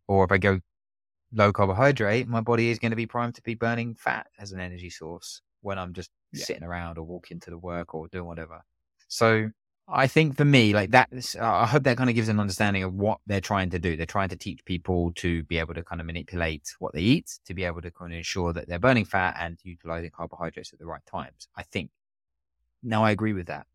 or 0.07 0.23
if 0.23 0.31
I 0.31 0.37
go 0.37 0.59
low 1.33 1.51
carbohydrate, 1.51 2.27
my 2.27 2.41
body 2.41 2.69
is 2.69 2.79
going 2.79 2.91
to 2.91 2.95
be 2.95 3.05
primed 3.05 3.35
to 3.35 3.41
be 3.41 3.55
burning 3.55 3.95
fat 3.95 4.27
as 4.39 4.51
an 4.51 4.59
energy 4.59 4.89
source 4.89 5.41
when 5.61 5.77
I'm 5.77 5.93
just 5.93 6.11
yeah. 6.31 6.45
sitting 6.45 6.63
around 6.63 6.97
or 6.97 7.03
walking 7.03 7.39
to 7.41 7.49
the 7.49 7.57
work 7.57 7.93
or 7.95 8.07
doing 8.07 8.25
whatever. 8.25 8.61
So 9.07 9.49
I 9.87 10.07
think 10.07 10.35
for 10.35 10.45
me, 10.45 10.73
like 10.73 10.91
that, 10.91 11.09
uh, 11.39 11.45
I 11.45 11.67
hope 11.67 11.83
that 11.83 11.97
kind 11.97 12.09
of 12.09 12.15
gives 12.15 12.27
an 12.27 12.39
understanding 12.39 12.81
of 12.81 12.95
what 12.95 13.19
they're 13.27 13.39
trying 13.39 13.69
to 13.69 13.77
do. 13.77 13.95
They're 13.95 14.07
trying 14.07 14.29
to 14.29 14.35
teach 14.35 14.65
people 14.65 15.11
to 15.17 15.43
be 15.43 15.59
able 15.59 15.75
to 15.75 15.83
kind 15.83 16.01
of 16.01 16.07
manipulate 16.07 16.63
what 16.79 16.93
they 16.93 17.01
eat, 17.01 17.37
to 17.45 17.53
be 17.53 17.65
able 17.65 17.81
to 17.81 17.91
kind 17.91 18.11
of 18.11 18.17
ensure 18.17 18.51
that 18.53 18.67
they're 18.67 18.79
burning 18.79 19.05
fat 19.05 19.35
and 19.39 19.59
utilizing 19.63 20.09
carbohydrates 20.09 20.73
at 20.73 20.79
the 20.79 20.87
right 20.87 21.05
times. 21.05 21.47
I 21.55 21.61
think. 21.63 21.91
Now 22.81 23.03
I 23.03 23.11
agree 23.11 23.33
with 23.33 23.45
that. 23.47 23.67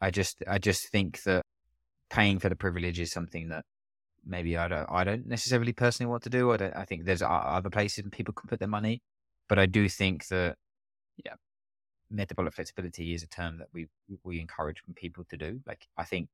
I 0.00 0.10
just, 0.10 0.42
I 0.48 0.58
just 0.58 0.88
think 0.88 1.22
that 1.24 1.42
paying 2.08 2.38
for 2.38 2.48
the 2.48 2.56
privilege 2.56 2.98
is 2.98 3.12
something 3.12 3.50
that 3.50 3.64
maybe 4.24 4.56
I 4.56 4.68
don't, 4.68 4.90
I 4.90 5.04
don't 5.04 5.26
necessarily 5.26 5.72
personally 5.74 6.10
want 6.10 6.22
to 6.22 6.30
do. 6.30 6.52
I, 6.52 6.56
don't, 6.56 6.76
I 6.76 6.84
think 6.84 7.04
there's 7.04 7.22
other 7.22 7.70
places 7.70 8.04
people 8.10 8.32
can 8.32 8.48
put 8.48 8.60
their 8.60 8.68
money, 8.68 9.02
but 9.48 9.58
I 9.58 9.66
do 9.66 9.88
think 9.90 10.26
that, 10.28 10.56
yeah, 11.22 11.34
metabolic 12.10 12.54
flexibility 12.54 13.14
is 13.14 13.22
a 13.22 13.26
term 13.26 13.58
that 13.58 13.68
we 13.72 13.88
we 14.22 14.40
encourage 14.40 14.82
people 14.94 15.24
to 15.30 15.36
do. 15.36 15.60
Like 15.66 15.88
I 15.96 16.04
think 16.04 16.28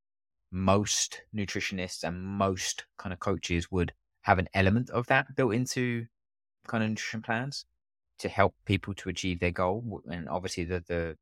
most 0.51 1.23
nutritionists 1.35 2.03
and 2.03 2.21
most 2.23 2.85
kind 2.99 3.13
of 3.13 3.21
coaches 3.21 3.71
would 3.71 3.93
have 4.23 4.39
an 4.39 4.49
element 4.55 4.91
of 4.91 5.07
that 5.07 5.35
built 5.37 5.55
into 5.55 6.07
kind 6.67 6.83
of 6.85 6.91
nutrition 6.91 7.23
plans 7.23 7.65
to 8.19 8.29
help 8.29 8.55
people 8.67 8.95
to 8.95 9.09
achieve 9.09 9.41
their 9.41 9.51
goal. 9.51 10.03
And 10.11 10.29
obviously 10.29 10.65
the 10.65 10.85
the 10.87 11.17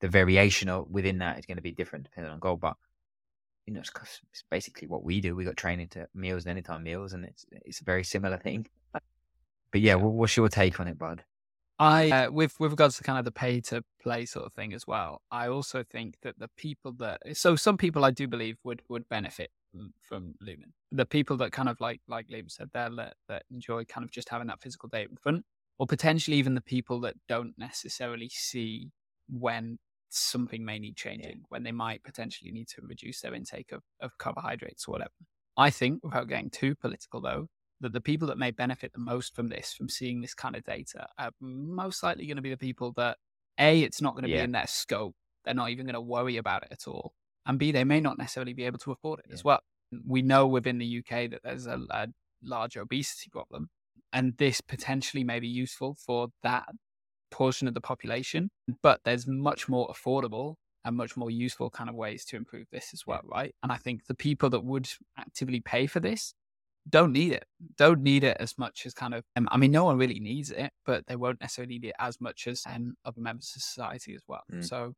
the 0.00 0.08
variation 0.08 0.68
within 0.90 1.18
that 1.18 1.38
is 1.38 1.46
going 1.46 1.56
to 1.56 1.62
be 1.62 1.72
different 1.72 2.04
depending 2.04 2.32
on 2.32 2.40
goal. 2.40 2.56
But 2.56 2.76
you 3.66 3.72
know, 3.72 3.80
it's, 3.80 3.92
it's 4.32 4.44
basically 4.50 4.88
what 4.88 5.04
we 5.04 5.20
do. 5.20 5.36
We 5.36 5.44
got 5.44 5.56
training 5.56 5.88
to 5.90 6.08
meals 6.14 6.44
and 6.44 6.50
anytime 6.50 6.82
meals, 6.82 7.12
and 7.12 7.24
it's 7.24 7.46
it's 7.50 7.80
a 7.80 7.84
very 7.84 8.04
similar 8.04 8.38
thing. 8.38 8.66
But 9.70 9.80
yeah, 9.80 9.94
what's 9.94 10.36
your 10.36 10.50
take 10.50 10.78
on 10.80 10.88
it, 10.88 10.98
Bud? 10.98 11.24
I, 11.78 12.10
uh, 12.10 12.30
with 12.30 12.58
with 12.60 12.70
regards 12.70 12.96
to 12.98 13.02
kind 13.02 13.18
of 13.18 13.24
the 13.24 13.32
pay 13.32 13.60
to 13.62 13.82
play 14.00 14.26
sort 14.26 14.46
of 14.46 14.52
thing 14.52 14.72
as 14.72 14.86
well, 14.86 15.22
I 15.30 15.48
also 15.48 15.82
think 15.82 16.16
that 16.22 16.38
the 16.38 16.48
people 16.56 16.92
that 16.98 17.20
so 17.36 17.56
some 17.56 17.76
people 17.76 18.04
I 18.04 18.10
do 18.10 18.28
believe 18.28 18.56
would 18.62 18.82
would 18.88 19.08
benefit 19.08 19.50
from 20.02 20.34
Lumen. 20.40 20.72
The 20.90 21.06
people 21.06 21.36
that 21.38 21.52
kind 21.52 21.68
of 21.68 21.80
like 21.80 22.00
like 22.08 22.28
Liam 22.28 22.50
said 22.50 22.70
there 22.72 22.90
that, 22.96 23.14
that 23.28 23.44
enjoy 23.50 23.84
kind 23.84 24.04
of 24.04 24.10
just 24.10 24.28
having 24.28 24.48
that 24.48 24.60
physical 24.60 24.88
data 24.88 25.10
in 25.10 25.16
front, 25.16 25.44
or 25.78 25.86
potentially 25.86 26.36
even 26.36 26.54
the 26.54 26.60
people 26.60 27.00
that 27.00 27.16
don't 27.28 27.54
necessarily 27.58 28.28
see 28.28 28.90
when 29.28 29.78
something 30.10 30.64
may 30.64 30.78
need 30.78 30.96
changing, 30.96 31.38
yeah. 31.38 31.46
when 31.48 31.62
they 31.62 31.72
might 31.72 32.04
potentially 32.04 32.52
need 32.52 32.68
to 32.68 32.82
reduce 32.82 33.22
their 33.22 33.34
intake 33.34 33.72
of, 33.72 33.82
of 34.00 34.16
carbohydrates 34.18 34.86
or 34.86 34.92
whatever. 34.92 35.10
I 35.56 35.70
think, 35.70 36.04
without 36.04 36.28
getting 36.28 36.50
too 36.50 36.74
political 36.74 37.20
though, 37.20 37.48
that 37.82 37.92
the 37.92 38.00
people 38.00 38.28
that 38.28 38.38
may 38.38 38.50
benefit 38.50 38.92
the 38.92 39.00
most 39.00 39.34
from 39.34 39.48
this, 39.48 39.72
from 39.72 39.88
seeing 39.88 40.20
this 40.20 40.34
kind 40.34 40.56
of 40.56 40.64
data, 40.64 41.06
are 41.18 41.30
most 41.40 42.02
likely 42.02 42.26
going 42.26 42.36
to 42.36 42.42
be 42.42 42.50
the 42.50 42.56
people 42.56 42.92
that 42.96 43.18
A, 43.58 43.82
it's 43.82 44.00
not 44.00 44.14
going 44.14 44.24
to 44.24 44.30
yeah. 44.30 44.38
be 44.38 44.44
in 44.44 44.52
their 44.52 44.66
scope. 44.66 45.14
They're 45.44 45.54
not 45.54 45.70
even 45.70 45.86
going 45.86 45.94
to 45.94 46.00
worry 46.00 46.36
about 46.36 46.62
it 46.62 46.68
at 46.70 46.86
all. 46.86 47.12
And 47.44 47.58
B, 47.58 47.72
they 47.72 47.84
may 47.84 48.00
not 48.00 48.18
necessarily 48.18 48.54
be 48.54 48.64
able 48.64 48.78
to 48.78 48.92
afford 48.92 49.20
it 49.20 49.26
yeah. 49.28 49.34
as 49.34 49.44
well. 49.44 49.60
We 50.06 50.22
know 50.22 50.46
within 50.46 50.78
the 50.78 50.98
UK 50.98 51.30
that 51.30 51.40
there's 51.44 51.66
a, 51.66 51.80
a 51.90 52.08
large 52.42 52.76
obesity 52.76 53.28
problem, 53.30 53.68
and 54.12 54.36
this 54.38 54.60
potentially 54.60 55.24
may 55.24 55.40
be 55.40 55.48
useful 55.48 55.96
for 56.06 56.28
that 56.42 56.66
portion 57.30 57.66
of 57.66 57.74
the 57.74 57.80
population, 57.80 58.50
but 58.82 59.00
there's 59.04 59.26
much 59.26 59.68
more 59.68 59.88
affordable 59.88 60.54
and 60.84 60.96
much 60.96 61.16
more 61.16 61.30
useful 61.30 61.70
kind 61.70 61.88
of 61.88 61.96
ways 61.96 62.24
to 62.26 62.36
improve 62.36 62.66
this 62.70 62.90
as 62.92 63.06
well, 63.06 63.20
right? 63.24 63.54
And 63.62 63.72
I 63.72 63.76
think 63.76 64.06
the 64.06 64.14
people 64.14 64.50
that 64.50 64.64
would 64.64 64.88
actively 65.18 65.60
pay 65.60 65.86
for 65.86 66.00
this 66.00 66.34
don't 66.88 67.12
need 67.12 67.32
it. 67.32 67.44
Don't 67.76 68.02
need 68.02 68.24
it 68.24 68.36
as 68.40 68.58
much 68.58 68.86
as 68.86 68.94
kind 68.94 69.14
of. 69.14 69.24
Um, 69.36 69.48
I 69.50 69.56
mean, 69.56 69.70
no 69.70 69.84
one 69.84 69.98
really 69.98 70.20
needs 70.20 70.50
it, 70.50 70.72
but 70.84 71.06
they 71.06 71.16
won't 71.16 71.40
necessarily 71.40 71.74
need 71.74 71.84
it 71.86 71.94
as 71.98 72.20
much 72.20 72.46
as 72.46 72.62
um, 72.66 72.94
other 73.04 73.20
members 73.20 73.52
of 73.56 73.62
society 73.62 74.14
as 74.14 74.22
well. 74.26 74.42
Mm. 74.52 74.64
So 74.64 74.94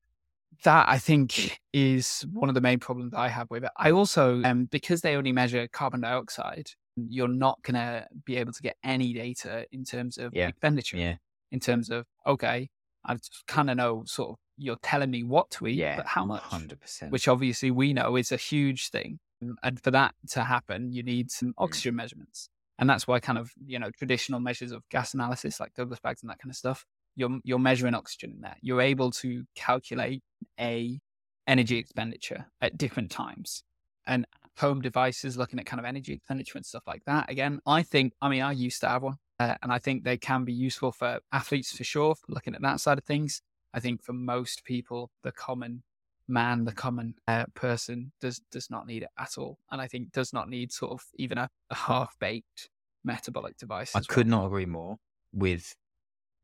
that 0.63 0.89
I 0.89 0.99
think 0.99 1.61
is 1.73 2.25
one 2.33 2.49
of 2.49 2.55
the 2.55 2.61
main 2.61 2.79
problems 2.79 3.13
I 3.15 3.29
have 3.29 3.51
with 3.51 3.65
it. 3.65 3.71
I 3.77 3.91
also, 3.91 4.43
um, 4.45 4.65
because 4.67 5.01
they 5.01 5.17
only 5.17 5.33
measure 5.33 5.69
carbon 5.69 6.01
dioxide, 6.01 6.71
you're 6.97 7.29
not 7.29 7.61
going 7.63 7.75
to 7.75 8.07
be 8.25 8.37
able 8.37 8.53
to 8.53 8.63
get 8.63 8.77
any 8.85 9.13
data 9.13 9.67
in 9.73 9.85
terms 9.85 10.17
of 10.17 10.33
yeah. 10.35 10.49
expenditure. 10.49 10.97
Yeah. 10.97 11.17
In 11.53 11.61
terms 11.61 11.91
of 11.91 12.05
okay, 12.27 12.69
I 13.05 13.17
kind 13.47 13.71
of 13.71 13.77
know 13.77 14.03
sort 14.07 14.31
of 14.31 14.37
you're 14.57 14.79
telling 14.83 15.11
me 15.11 15.23
what 15.23 15.51
to 15.51 15.67
eat, 15.67 15.77
yeah, 15.77 15.97
but 15.97 16.07
how 16.07 16.25
much? 16.25 16.43
Hundred 16.43 16.81
percent. 16.81 17.13
Which 17.13 17.29
obviously 17.29 17.71
we 17.71 17.93
know 17.93 18.17
is 18.17 18.33
a 18.33 18.37
huge 18.37 18.91
thing. 18.91 19.19
And 19.41 19.81
for 19.81 19.91
that 19.91 20.15
to 20.31 20.45
happen, 20.45 20.93
you 20.93 21.03
need 21.03 21.31
some 21.31 21.51
mm. 21.51 21.55
oxygen 21.59 21.97
measurements. 21.97 22.49
And 22.79 22.91
that's 22.91 23.07
why 23.07 23.21
kind 23.21 23.39
of, 23.39 23.53
you 23.65 23.79
know, 23.79 23.91
traditional 23.91 24.41
measures 24.41 24.73
of 24.73 24.83
gas 24.91 25.15
analysis 25.15 25.61
like 25.61 25.75
Douglas 25.75 26.01
bags 26.01 26.23
and 26.23 26.31
that 26.31 26.39
kind 26.39 26.51
of 26.51 26.57
stuff, 26.57 26.85
you're 27.15 27.39
you're 27.45 27.59
measuring 27.59 27.95
oxygen 27.95 28.33
in 28.33 28.41
there. 28.41 28.57
You're 28.61 28.81
able 28.81 29.11
to 29.13 29.45
calculate 29.55 30.23
a 30.59 31.01
energy 31.47 31.77
expenditure 31.77 32.47
at 32.61 32.77
different 32.77 33.11
times. 33.11 33.63
And 34.07 34.27
home 34.59 34.81
devices 34.81 35.37
looking 35.37 35.59
at 35.59 35.67
kind 35.67 35.81
of 35.81 35.87
energy 35.87 36.13
expenditure 36.13 36.59
and 36.59 36.67
stuff 36.67 36.85
like 36.87 37.03
that. 37.07 37.31
Again, 37.31 37.61
I 37.67 37.83
think, 37.83 38.13
I 38.21 38.29
mean, 38.29 38.43
I 38.43 38.53
used 38.53 38.81
to 38.81 38.89
have 38.89 39.03
one, 39.03 39.17
uh, 39.39 39.55
and 39.63 39.73
I 39.73 39.79
think 39.79 40.05
they 40.05 40.17
can 40.17 40.45
be 40.45 40.53
useful 40.53 40.93
for 40.93 41.21
athletes 41.33 41.77
for 41.77 41.85
sure, 41.85 42.15
for 42.15 42.33
looking 42.33 42.55
at 42.55 42.63
that 42.63 42.81
side 42.81 42.99
of 42.99 43.05
things. 43.05 43.43
I 43.73 43.81
think 43.81 44.03
for 44.03 44.13
most 44.13 44.65
people, 44.65 45.11
the 45.23 45.33
common 45.33 45.83
man, 46.29 46.65
the 46.65 46.73
common 46.73 47.15
uh, 47.29 47.47
person, 47.55 48.13
does 48.21 48.41
does 48.51 48.71
not 48.71 48.87
need 48.87 49.03
it 49.03 49.11
at 49.19 49.39
all, 49.39 49.59
and 49.71 49.81
I 49.81 49.87
think 49.87 50.13
does 50.13 50.33
not 50.33 50.49
need 50.49 50.73
sort 50.73 50.93
of 50.93 51.05
even 51.17 51.39
a, 51.39 51.49
a 51.71 51.75
half 51.75 52.17
baked 52.19 52.71
metabolic 53.05 53.57
device. 53.57 53.95
I 53.95 54.01
could 54.01 54.27
not 54.27 54.47
agree 54.47 54.67
more 54.67 54.97
with 55.33 55.75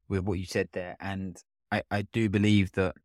with 0.09 0.25
what 0.25 0.39
you 0.39 0.47
said 0.47 0.69
there, 0.73 0.97
and 1.01 1.37
I, 1.71 1.83
I 1.91 2.03
do 2.03 2.29
believe 2.29 2.73
that 2.73 2.97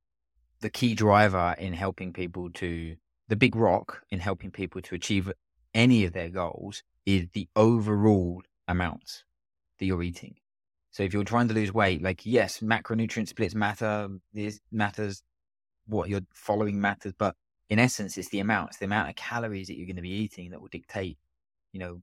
the 0.62 0.70
key 0.70 0.96
driver 0.96 1.56
in 1.58 1.74
helping 1.74 2.14
people 2.14 2.50
to 2.52 2.96
the 3.28 3.36
big 3.36 3.56
rock 3.56 4.04
in 4.10 4.20
helping 4.20 4.52
people 4.52 4.82
to 4.82 4.96
achieve 4.96 5.32
any 5.74 6.06
of 6.06 6.14
their 6.14 6.30
goals 6.30 6.84
is 7.06 7.28
the 7.34 7.48
overall 7.56 8.42
amount 8.68 9.24
that 9.80 9.86
you're 9.86 10.04
eating. 10.04 10.36
So 10.92 11.04
if 11.04 11.14
you're 11.14 11.24
trying 11.24 11.50
to 11.50 11.54
lose 11.54 11.74
weight, 11.74 12.02
like 12.02 12.26
yes, 12.26 12.60
macronutrient 12.60 13.28
splits 13.28 13.54
matter. 13.54 14.08
This 14.34 14.60
matters 14.72 15.22
what 15.88 16.10
you're 16.10 16.22
following 16.34 16.80
matters, 16.80 17.14
but 17.18 17.36
in 17.70 17.80
essence, 17.80 18.18
it's 18.18 18.30
the 18.30 18.40
amount, 18.40 18.70
it's 18.70 18.78
the 18.78 18.86
amount 18.86 19.10
of 19.10 19.16
calories 19.16 19.68
that 19.68 19.78
you're 19.78 19.88
going 19.88 19.96
to 19.96 20.02
be 20.02 20.10
eating 20.10 20.52
that 20.52 20.62
will 20.62 20.68
dictate, 20.68 21.18
you 21.72 21.80
know, 21.80 22.02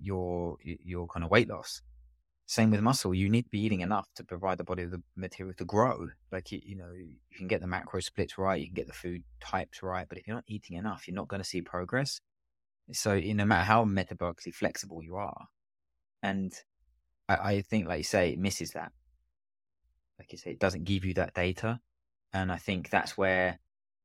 your 0.00 0.56
your 0.62 1.06
kind 1.08 1.24
of 1.24 1.30
weight 1.30 1.48
loss. 1.48 1.82
Same 2.46 2.70
with 2.70 2.80
muscle, 2.80 3.14
you 3.14 3.28
need 3.28 3.42
to 3.42 3.50
be 3.50 3.60
eating 3.60 3.80
enough 3.80 4.08
to 4.16 4.24
provide 4.24 4.58
the 4.58 4.64
body 4.64 4.82
with 4.82 4.92
the 4.92 5.02
material 5.14 5.54
to 5.58 5.64
grow. 5.64 6.08
Like 6.32 6.50
you, 6.50 6.60
you 6.64 6.76
know, 6.76 6.90
you 6.92 7.36
can 7.36 7.46
get 7.46 7.60
the 7.60 7.66
macro 7.66 8.00
splits 8.00 8.38
right, 8.38 8.60
you 8.60 8.66
can 8.66 8.74
get 8.74 8.88
the 8.88 8.92
food 8.92 9.22
types 9.40 9.82
right, 9.82 10.06
but 10.08 10.18
if 10.18 10.26
you're 10.26 10.36
not 10.36 10.44
eating 10.48 10.76
enough, 10.76 11.06
you're 11.06 11.14
not 11.14 11.28
going 11.28 11.42
to 11.42 11.48
see 11.48 11.62
progress. 11.62 12.20
So, 12.92 13.20
no 13.20 13.44
matter 13.44 13.64
how 13.64 13.84
metabolically 13.84 14.52
flexible 14.52 15.00
you 15.02 15.14
are, 15.14 15.46
and 16.24 16.52
I, 17.28 17.36
I 17.36 17.62
think, 17.62 17.86
like 17.86 17.98
you 17.98 18.04
say, 18.04 18.30
it 18.30 18.38
misses 18.38 18.72
that. 18.72 18.90
Like 20.18 20.32
you 20.32 20.38
say, 20.38 20.50
it 20.50 20.58
doesn't 20.58 20.84
give 20.84 21.04
you 21.04 21.14
that 21.14 21.34
data 21.34 21.80
and 22.32 22.52
I 22.52 22.56
think 22.56 22.90
that's 22.90 23.16
where 23.16 23.58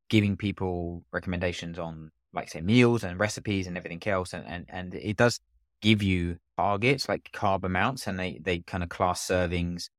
giving 0.10 0.38
people 0.38 1.04
recommendations 1.12 1.80
on, 1.80 2.12
like, 2.34 2.50
say, 2.50 2.62
meals 2.62 3.04
and 3.04 3.20
recipes 3.20 3.68
and 3.68 3.78
everything 3.78 4.02
else, 4.08 4.34
and, 4.34 4.46
and, 4.48 4.66
and 4.70 4.96
it 4.96 5.18
does 5.18 5.40
give 5.82 6.02
you 6.02 6.38
targets 6.58 7.10
like 7.10 7.30
carb 7.34 7.64
amounts, 7.64 8.08
and 8.08 8.20
they, 8.20 8.40
they 8.44 8.60
kind 8.60 8.84
of 8.84 8.90
class 8.90 9.26
servings, 9.26 9.90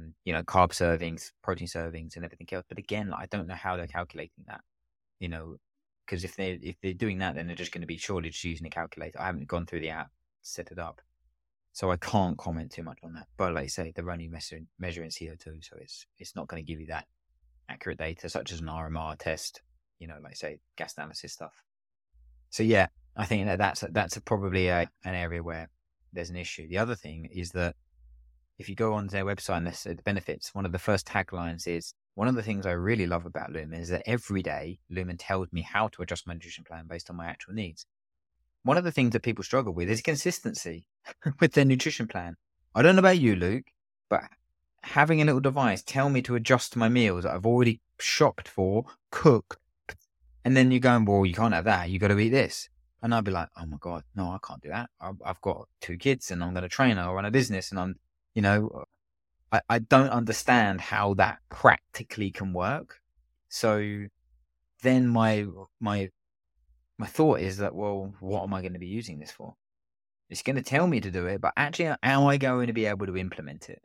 mm, 0.00 0.12
you 0.24 0.32
know, 0.32 0.42
carb 0.42 0.70
servings, 0.70 1.30
protein 1.42 1.68
servings, 1.68 2.16
and 2.16 2.24
everything 2.24 2.48
else. 2.52 2.64
But 2.68 2.78
again, 2.78 3.10
like, 3.10 3.20
I 3.22 3.36
don't 3.36 3.46
know 3.46 3.54
how 3.54 3.76
they're 3.76 3.86
calculating 3.86 4.44
that, 4.46 4.60
you 5.20 5.28
know, 5.28 5.56
because 6.06 6.24
if 6.24 6.36
they 6.36 6.52
if 6.62 6.76
they're 6.82 6.92
doing 6.94 7.18
that, 7.18 7.34
then 7.34 7.46
they're 7.46 7.56
just 7.56 7.72
going 7.72 7.80
to 7.82 7.86
be 7.86 7.96
surely 7.96 8.30
just 8.30 8.44
using 8.44 8.66
a 8.66 8.70
calculator. 8.70 9.20
I 9.20 9.26
haven't 9.26 9.48
gone 9.48 9.66
through 9.66 9.80
the 9.80 9.90
app, 9.90 10.10
set 10.42 10.70
it 10.70 10.78
up, 10.78 11.00
so 11.72 11.90
I 11.90 11.96
can't 11.96 12.36
comment 12.38 12.70
too 12.72 12.82
much 12.82 12.98
on 13.02 13.14
that. 13.14 13.26
But 13.36 13.54
like 13.54 13.64
I 13.64 13.68
say, 13.68 13.92
they're 13.94 14.10
only 14.10 14.28
measuring 14.28 14.66
measuring 14.78 15.10
CO2, 15.10 15.64
so 15.64 15.76
it's 15.80 16.06
it's 16.18 16.36
not 16.36 16.48
going 16.48 16.62
to 16.62 16.66
give 16.66 16.80
you 16.80 16.86
that 16.88 17.06
accurate 17.68 17.98
data, 17.98 18.28
such 18.28 18.52
as 18.52 18.60
an 18.60 18.66
RMR 18.66 19.18
test, 19.18 19.62
you 19.98 20.06
know, 20.06 20.16
like 20.22 20.36
say 20.36 20.58
gas 20.76 20.94
analysis 20.96 21.32
stuff. 21.32 21.62
So 22.50 22.62
yeah, 22.62 22.88
I 23.16 23.24
think 23.24 23.46
that 23.46 23.58
that's 23.58 23.84
that's 23.90 24.18
probably 24.20 24.68
a, 24.68 24.88
an 25.04 25.14
area 25.14 25.42
where 25.42 25.68
there's 26.12 26.30
an 26.30 26.36
issue. 26.36 26.68
The 26.68 26.78
other 26.78 26.94
thing 26.94 27.28
is 27.32 27.50
that 27.50 27.76
if 28.58 28.68
you 28.68 28.74
go 28.74 28.94
on 28.94 29.08
their 29.08 29.24
website 29.24 29.56
and 29.56 29.98
the 29.98 30.02
benefits, 30.02 30.54
one 30.54 30.64
of 30.64 30.72
the 30.72 30.78
first 30.78 31.06
taglines 31.06 31.66
is 31.66 31.94
one 32.14 32.28
of 32.28 32.36
the 32.36 32.42
things 32.42 32.66
I 32.66 32.72
really 32.72 33.06
love 33.06 33.26
about 33.26 33.50
Lumen 33.50 33.80
is 33.80 33.88
that 33.88 34.02
every 34.06 34.42
day 34.42 34.78
Lumen 34.88 35.16
tells 35.16 35.52
me 35.52 35.62
how 35.62 35.88
to 35.88 36.02
adjust 36.02 36.26
my 36.26 36.34
nutrition 36.34 36.64
plan 36.64 36.86
based 36.88 37.10
on 37.10 37.16
my 37.16 37.26
actual 37.26 37.54
needs. 37.54 37.86
One 38.62 38.78
of 38.78 38.84
the 38.84 38.92
things 38.92 39.10
that 39.10 39.22
people 39.22 39.44
struggle 39.44 39.74
with 39.74 39.90
is 39.90 40.00
consistency 40.00 40.86
with 41.40 41.52
their 41.52 41.64
nutrition 41.64 42.06
plan. 42.06 42.36
I 42.74 42.82
don't 42.82 42.94
know 42.94 43.00
about 43.00 43.18
you, 43.18 43.34
Luke, 43.34 43.64
but 44.08 44.22
having 44.84 45.20
a 45.20 45.24
little 45.24 45.40
device 45.40 45.82
tell 45.82 46.08
me 46.08 46.22
to 46.22 46.34
adjust 46.34 46.76
my 46.76 46.88
meals 46.88 47.24
that 47.24 47.34
I've 47.34 47.46
already 47.46 47.80
shopped 47.98 48.48
for, 48.48 48.84
cooked, 49.10 49.58
and 50.44 50.56
then 50.56 50.70
you're 50.70 50.80
going, 50.80 51.04
well, 51.04 51.24
you 51.24 51.34
can't 51.34 51.54
have 51.54 51.64
that. 51.64 51.88
You 51.88 51.98
got 51.98 52.08
to 52.08 52.18
eat 52.18 52.28
this. 52.28 52.68
And 53.02 53.14
I'd 53.14 53.24
be 53.24 53.30
like, 53.30 53.48
oh 53.56 53.66
my 53.66 53.76
God, 53.80 54.02
no, 54.14 54.28
I 54.28 54.38
can't 54.46 54.62
do 54.62 54.68
that. 54.70 54.90
I've 55.00 55.40
got 55.40 55.68
two 55.80 55.96
kids 55.96 56.30
and 56.30 56.42
I'm 56.42 56.54
going 56.54 56.62
to 56.62 56.68
train 56.68 56.98
or 56.98 57.14
run 57.14 57.24
a 57.24 57.30
business 57.30 57.70
and 57.70 57.78
I'm, 57.78 57.96
you 58.34 58.42
know, 58.42 58.84
I, 59.52 59.60
I 59.68 59.78
don't 59.78 60.08
understand 60.08 60.80
how 60.80 61.14
that 61.14 61.38
practically 61.50 62.30
can 62.30 62.52
work. 62.52 63.00
So 63.48 64.06
then 64.82 65.06
my, 65.08 65.46
my, 65.80 66.10
my 66.98 67.06
thought 67.06 67.40
is 67.40 67.58
that, 67.58 67.74
well, 67.74 68.14
what 68.20 68.42
am 68.42 68.54
I 68.54 68.62
going 68.62 68.72
to 68.72 68.78
be 68.78 68.86
using 68.86 69.18
this 69.18 69.30
for? 69.30 69.54
It's 70.30 70.42
going 70.42 70.56
to 70.56 70.62
tell 70.62 70.86
me 70.86 71.00
to 71.00 71.10
do 71.10 71.26
it, 71.26 71.40
but 71.40 71.52
actually, 71.56 71.94
how 72.02 72.22
am 72.22 72.26
I 72.26 72.38
going 72.38 72.68
to 72.68 72.72
be 72.72 72.86
able 72.86 73.06
to 73.06 73.16
implement 73.16 73.68
it? 73.68 73.82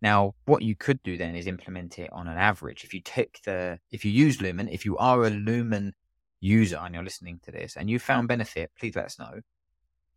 Now, 0.00 0.34
what 0.44 0.62
you 0.62 0.76
could 0.76 1.02
do 1.02 1.16
then 1.16 1.34
is 1.34 1.46
implement 1.46 1.98
it 1.98 2.12
on 2.12 2.28
an 2.28 2.38
average. 2.38 2.84
If 2.84 2.94
you 2.94 3.00
take 3.00 3.40
the, 3.44 3.78
if 3.90 4.04
you 4.04 4.12
use 4.12 4.40
Lumen, 4.40 4.68
if 4.68 4.84
you 4.84 4.96
are 4.96 5.24
a 5.24 5.30
Lumen 5.30 5.94
user 6.40 6.76
and 6.76 6.94
you're 6.94 7.02
listening 7.02 7.40
to 7.44 7.50
this 7.50 7.76
and 7.76 7.90
you 7.90 7.98
found 7.98 8.28
benefit, 8.28 8.70
please 8.78 8.94
let 8.94 9.06
us 9.06 9.18
know. 9.18 9.40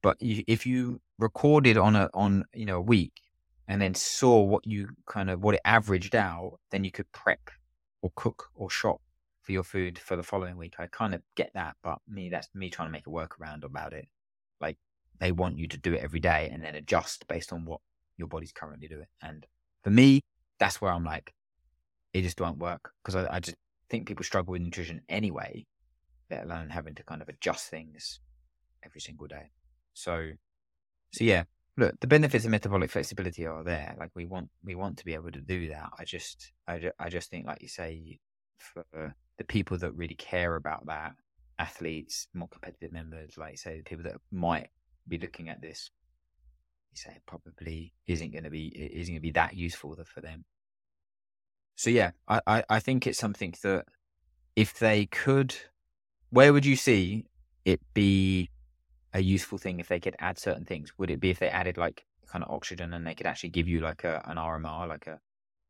But 0.04 0.18
if 0.20 0.66
you 0.66 1.02
recorded 1.18 1.78
on 1.78 1.96
a, 1.96 2.10
on, 2.14 2.46
you 2.54 2.66
know, 2.66 2.78
a 2.78 2.82
week 2.82 3.14
and 3.68 3.82
then 3.82 3.94
saw 3.96 4.42
what 4.42 4.68
you 4.68 4.90
kind 5.08 5.30
of, 5.30 5.42
what 5.42 5.56
it 5.56 5.62
averaged 5.66 6.16
out, 6.16 6.60
then 6.70 6.84
you 6.84 6.92
could 6.92 7.12
prep 7.12 7.50
or 8.04 8.12
cook 8.16 8.50
or 8.54 8.70
shop 8.70 9.02
for 9.42 9.52
your 9.52 9.64
food 9.64 9.98
for 9.98 10.16
the 10.16 10.24
following 10.24 10.58
week. 10.58 10.76
I 10.78 10.88
kind 10.88 11.16
of 11.16 11.22
get 11.36 11.52
that, 11.56 11.76
but 11.84 12.00
me, 12.08 12.30
that's 12.30 12.50
me 12.54 12.70
trying 12.70 12.88
to 12.88 12.92
make 12.92 13.08
a 13.08 13.12
workaround 13.12 13.64
about 13.64 13.94
it. 13.94 14.08
Like 14.60 14.78
they 15.20 15.32
want 15.32 15.58
you 15.58 15.68
to 15.68 15.78
do 15.78 15.94
it 15.94 16.04
every 16.04 16.20
day 16.20 16.50
and 16.52 16.64
then 16.64 16.76
adjust 16.76 17.28
based 17.28 17.52
on 17.52 17.66
what 17.66 17.80
your 18.18 18.28
body's 18.28 18.52
currently 18.52 18.88
doing. 18.88 19.08
And 19.22 19.46
for 19.84 19.90
me, 19.90 20.22
that's 20.60 20.82
where 20.82 20.92
I'm 20.92 21.04
like, 21.04 21.34
it 22.14 22.22
just 22.22 22.40
won't 22.42 22.60
work 22.60 22.92
because 23.04 23.16
I, 23.16 23.36
I 23.36 23.40
just 23.40 23.58
think 23.90 24.08
people 24.08 24.24
struggle 24.24 24.52
with 24.52 24.62
nutrition 24.62 25.02
anyway. 25.10 25.66
let 26.30 26.46
alone 26.46 26.70
having 26.70 26.96
to 26.96 27.04
kind 27.04 27.22
of 27.22 27.30
adjust 27.30 27.70
things 27.70 28.20
every 28.84 29.02
single 29.02 29.28
day. 29.28 29.52
So, 29.94 30.32
so 31.12 31.24
yeah, 31.24 31.44
look, 31.78 32.00
the 32.00 32.08
benefits 32.08 32.46
of 32.46 32.52
metabolic 32.52 32.90
flexibility 32.92 33.46
are 33.46 33.64
there. 33.64 33.96
Like 34.00 34.12
we 34.16 34.26
want, 34.26 34.50
we 34.64 34.76
want 34.76 34.98
to 34.98 35.06
be 35.06 35.14
able 35.14 35.32
to 35.32 35.42
do 35.42 35.68
that. 35.70 35.90
I 36.00 36.06
just, 36.06 36.52
I, 36.68 36.80
ju- 36.80 36.92
I 37.00 37.10
just 37.10 37.30
think, 37.30 37.48
like 37.48 37.62
you 37.62 37.68
say, 37.68 38.20
for 38.60 38.86
the 39.38 39.44
people 39.44 39.78
that 39.80 39.94
really 39.94 40.16
care 40.16 40.56
about 40.56 40.86
that, 40.86 41.14
athletes, 41.60 42.28
more 42.34 42.48
competitive 42.48 42.92
members, 42.92 43.38
like 43.38 43.58
say, 43.58 43.78
the 43.78 43.84
people 43.84 44.04
that 44.04 44.18
might 44.32 44.70
be 45.08 45.18
looking 45.18 45.50
at 45.50 45.62
this, 45.62 45.92
say 46.98 47.12
it 47.16 47.24
probably 47.26 47.94
isn't 48.08 48.32
going 48.32 48.44
to 48.44 48.50
be, 48.50 48.68
isn't 48.68 49.14
going 49.14 49.22
to 49.22 49.22
be 49.22 49.32
that 49.32 49.56
useful 49.56 49.96
for 50.06 50.22
them. 50.22 50.46
So 51.76 51.90
yeah, 51.90 52.12
I, 52.28 52.42
I, 52.46 52.64
I 52.70 52.80
think 52.80 53.08
it's 53.08 53.18
something 53.18 53.54
that 53.64 53.86
if 54.56 54.78
they 54.78 55.06
could, 55.08 55.56
where 56.30 56.54
would 56.54 56.66
you 56.66 56.76
see 56.76 57.26
it 57.66 57.82
be 57.94 58.50
a 59.14 59.22
useful 59.22 59.58
thing 59.58 59.80
if 59.80 59.88
they 59.88 60.00
could 60.00 60.16
add 60.20 60.38
certain 60.38 60.66
things? 60.66 60.94
Would 60.98 61.10
it 61.10 61.20
be 61.20 61.30
if 61.30 61.40
they 61.40 61.50
added 61.50 61.78
like 61.78 62.06
kind 62.28 62.44
of 62.44 62.52
oxygen 62.52 62.94
and 62.94 63.06
they 63.06 63.16
could 63.16 63.26
actually 63.26 63.50
give 63.50 63.68
you 63.68 63.82
like 63.82 64.04
a 64.04 64.22
an 64.26 64.38
RMR, 64.38 64.88
like 64.88 65.08
a 65.08 65.20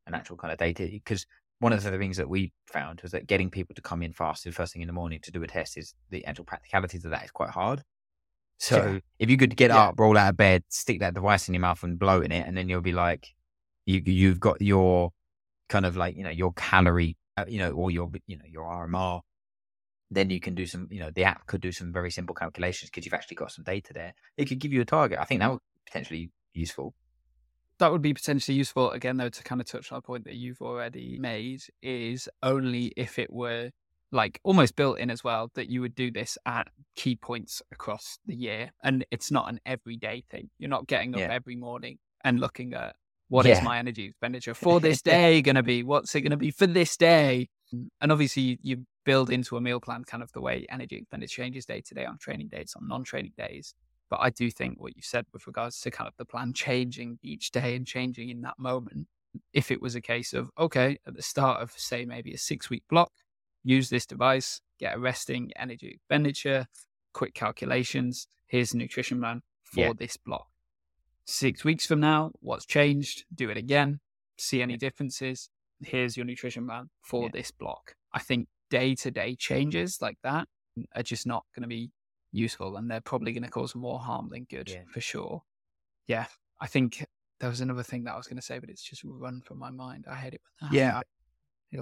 an 0.06 0.14
actual 0.14 0.36
kind 0.36 0.52
of 0.52 0.58
data? 0.58 0.88
Because 0.90 1.26
one 1.60 1.72
of 1.72 1.82
the 1.82 1.96
things 1.96 2.16
that 2.16 2.28
we 2.28 2.52
found 2.66 3.00
was 3.02 3.12
that 3.12 3.26
getting 3.26 3.48
people 3.48 3.74
to 3.74 3.82
come 3.82 4.02
in 4.02 4.12
fasted 4.12 4.54
first 4.54 4.72
thing 4.72 4.82
in 4.82 4.88
the 4.88 4.92
morning 4.92 5.20
to 5.22 5.30
do 5.30 5.42
a 5.42 5.46
test 5.46 5.78
is 5.78 5.94
the 6.10 6.24
actual 6.26 6.44
practicalities 6.44 7.04
of 7.04 7.12
that 7.12 7.24
is 7.24 7.30
quite 7.30 7.50
hard. 7.50 7.82
So 8.62 8.76
Yeah. 8.76 9.00
if 9.18 9.30
you 9.30 9.36
could 9.36 9.56
get 9.56 9.70
Yeah. 9.70 9.82
up, 9.88 9.98
roll 9.98 10.16
out 10.18 10.30
of 10.30 10.36
bed, 10.36 10.64
stick 10.68 11.00
that 11.00 11.14
device 11.14 11.48
in 11.48 11.54
your 11.54 11.62
mouth 11.62 11.82
and 11.82 11.98
blow 11.98 12.20
in 12.22 12.32
it, 12.32 12.46
and 12.46 12.56
then 12.56 12.68
you'll 12.68 12.80
be 12.80 12.92
like, 12.92 13.28
you 13.86 14.02
you've 14.06 14.40
got 14.40 14.60
your 14.62 15.12
kind 15.68 15.86
of 15.86 15.96
like 15.96 16.16
you 16.16 16.24
know 16.24 16.30
your 16.30 16.52
calorie, 16.54 17.16
uh, 17.38 17.46
you 17.48 17.58
know, 17.60 17.72
or 17.72 17.90
your 17.90 18.10
you 18.28 18.36
know 18.38 18.44
your 18.48 18.64
RMR. 18.66 19.22
Then 20.10 20.30
you 20.30 20.40
can 20.40 20.54
do 20.54 20.66
some, 20.66 20.88
you 20.90 21.00
know, 21.00 21.10
the 21.10 21.24
app 21.24 21.46
could 21.46 21.62
do 21.62 21.72
some 21.72 21.92
very 21.92 22.10
simple 22.10 22.34
calculations 22.34 22.90
because 22.90 23.04
you've 23.06 23.14
actually 23.14 23.36
got 23.36 23.52
some 23.52 23.64
data 23.64 23.92
there. 23.94 24.14
It 24.38 24.46
could 24.46 24.60
give 24.60 24.72
you 24.72 24.82
a 24.82 24.86
target. 24.86 25.18
I 25.20 25.24
think 25.26 25.40
that 25.40 25.50
would 25.50 25.60
be 25.60 25.90
potentially 25.90 26.32
useful. 26.54 26.94
that 27.78 27.90
would 27.90 28.02
be 28.02 28.14
potentially 28.14 28.56
useful 28.56 28.90
again 28.92 29.16
though 29.16 29.28
to 29.28 29.42
kind 29.42 29.60
of 29.60 29.66
touch 29.66 29.90
on 29.92 29.98
a 29.98 30.02
point 30.02 30.24
that 30.24 30.34
you've 30.36 30.60
already 30.62 31.18
made 31.18 31.62
is 31.82 32.28
only 32.42 32.92
if 32.96 33.18
it 33.18 33.32
were 33.32 33.70
like 34.12 34.40
almost 34.44 34.76
built 34.76 34.98
in 34.98 35.10
as 35.10 35.24
well 35.24 35.50
that 35.54 35.68
you 35.68 35.80
would 35.80 35.94
do 35.94 36.10
this 36.10 36.36
at 36.46 36.68
key 36.96 37.16
points 37.16 37.62
across 37.72 38.18
the 38.26 38.34
year 38.34 38.70
and 38.84 39.04
it's 39.10 39.30
not 39.30 39.48
an 39.48 39.58
everyday 39.66 40.22
thing 40.30 40.50
you're 40.58 40.70
not 40.70 40.86
getting 40.86 41.14
up 41.14 41.20
Yeah. 41.20 41.32
every 41.32 41.56
morning 41.56 41.98
and 42.24 42.38
looking 42.38 42.74
at 42.74 42.94
what 43.28 43.46
is 43.46 43.58
Yeah. 43.58 43.64
my 43.64 43.78
energy 43.78 44.04
expenditure 44.04 44.54
for 44.54 44.80
this 44.80 45.02
day 45.14 45.40
going 45.42 45.56
to 45.56 45.62
be 45.62 45.82
what's 45.82 46.14
it 46.14 46.20
going 46.20 46.30
to 46.30 46.36
be 46.36 46.50
for 46.50 46.66
this 46.66 46.96
day 46.96 47.48
mm, 47.74 47.88
and 48.00 48.12
obviously 48.12 48.58
you, 48.62 48.86
build 49.04 49.30
into 49.30 49.56
a 49.56 49.60
meal 49.60 49.80
plan 49.80 50.04
kind 50.04 50.22
of 50.22 50.30
the 50.30 50.40
way 50.40 50.64
energy 50.70 50.94
expenditure 50.94 51.42
changes 51.42 51.66
day 51.66 51.80
to 51.80 51.92
day 51.92 52.04
on 52.04 52.16
training 52.18 52.46
days 52.46 52.72
on 52.76 52.86
non-training 52.86 53.32
days 53.36 53.74
but 54.12 54.20
I 54.20 54.28
do 54.28 54.50
think 54.50 54.78
what 54.78 54.94
you 54.94 55.00
said 55.00 55.24
with 55.32 55.46
regards 55.46 55.80
to 55.80 55.90
kind 55.90 56.06
of 56.06 56.12
the 56.18 56.26
plan 56.26 56.52
changing 56.52 57.18
each 57.22 57.50
day 57.50 57.74
and 57.74 57.86
changing 57.86 58.28
in 58.28 58.42
that 58.42 58.58
moment, 58.58 59.06
if 59.54 59.70
it 59.70 59.80
was 59.80 59.94
a 59.94 60.02
case 60.02 60.34
of, 60.34 60.50
okay, 60.58 60.98
at 61.06 61.16
the 61.16 61.22
start 61.22 61.62
of, 61.62 61.72
say, 61.72 62.04
maybe 62.04 62.34
a 62.34 62.36
six 62.36 62.68
week 62.68 62.82
block, 62.90 63.10
use 63.64 63.88
this 63.90 64.06
device, 64.06 64.60
get 64.78 64.96
a 64.96 64.98
resting 64.98 65.50
energy 65.56 65.88
expenditure, 65.94 66.66
quick 67.12 67.34
calculations, 67.34 68.26
here's 68.46 68.74
a 68.74 68.76
nutrition 68.76 69.20
plan 69.20 69.42
for 69.62 69.80
Yeah. 69.80 69.92
this 69.98 70.16
block. 70.16 70.48
Six 71.24 71.64
weeks 71.64 71.86
from 71.86 72.00
now, 72.00 72.32
what's 72.40 72.66
changed? 72.66 73.24
Do 73.34 73.48
it 73.50 73.56
again, 73.56 74.00
see 74.38 74.60
any 74.62 74.76
differences. 74.76 75.48
Here's 75.80 76.16
your 76.16 76.26
nutrition 76.26 76.66
plan 76.66 76.90
for 77.00 77.24
Yeah. 77.24 77.30
this 77.32 77.50
block. 77.50 77.96
I 78.12 78.18
think 78.20 78.48
day 78.70 78.94
to 78.96 79.10
day 79.10 79.36
changes 79.36 80.00
like 80.00 80.18
that 80.22 80.48
are 80.94 81.02
just 81.02 81.26
not 81.26 81.44
going 81.54 81.62
to 81.62 81.68
be 81.68 81.92
useful 82.32 82.76
and 82.76 82.90
they're 82.90 83.00
probably 83.00 83.32
going 83.32 83.42
to 83.44 83.50
cause 83.50 83.74
more 83.74 84.00
harm 84.00 84.30
than 84.30 84.44
good 84.44 84.68
Yeah. 84.68 84.84
for 84.88 85.00
sure. 85.00 85.44
Yeah, 86.06 86.26
I 86.60 86.66
think 86.66 87.04
there 87.38 87.48
was 87.50 87.60
another 87.60 87.82
thing 87.82 88.04
that 88.04 88.14
I 88.14 88.16
was 88.16 88.26
going 88.26 88.36
to 88.36 88.42
say, 88.42 88.58
but 88.58 88.70
it's 88.70 88.82
just 88.82 89.02
run 89.04 89.40
from 89.42 89.58
my 89.58 89.70
mind. 89.70 90.06
I 90.08 90.16
hate 90.16 90.34
it. 90.34 90.40
when 90.60 90.70
that 90.70 90.76
Yeah, 90.76 90.90
happens. 90.92 91.04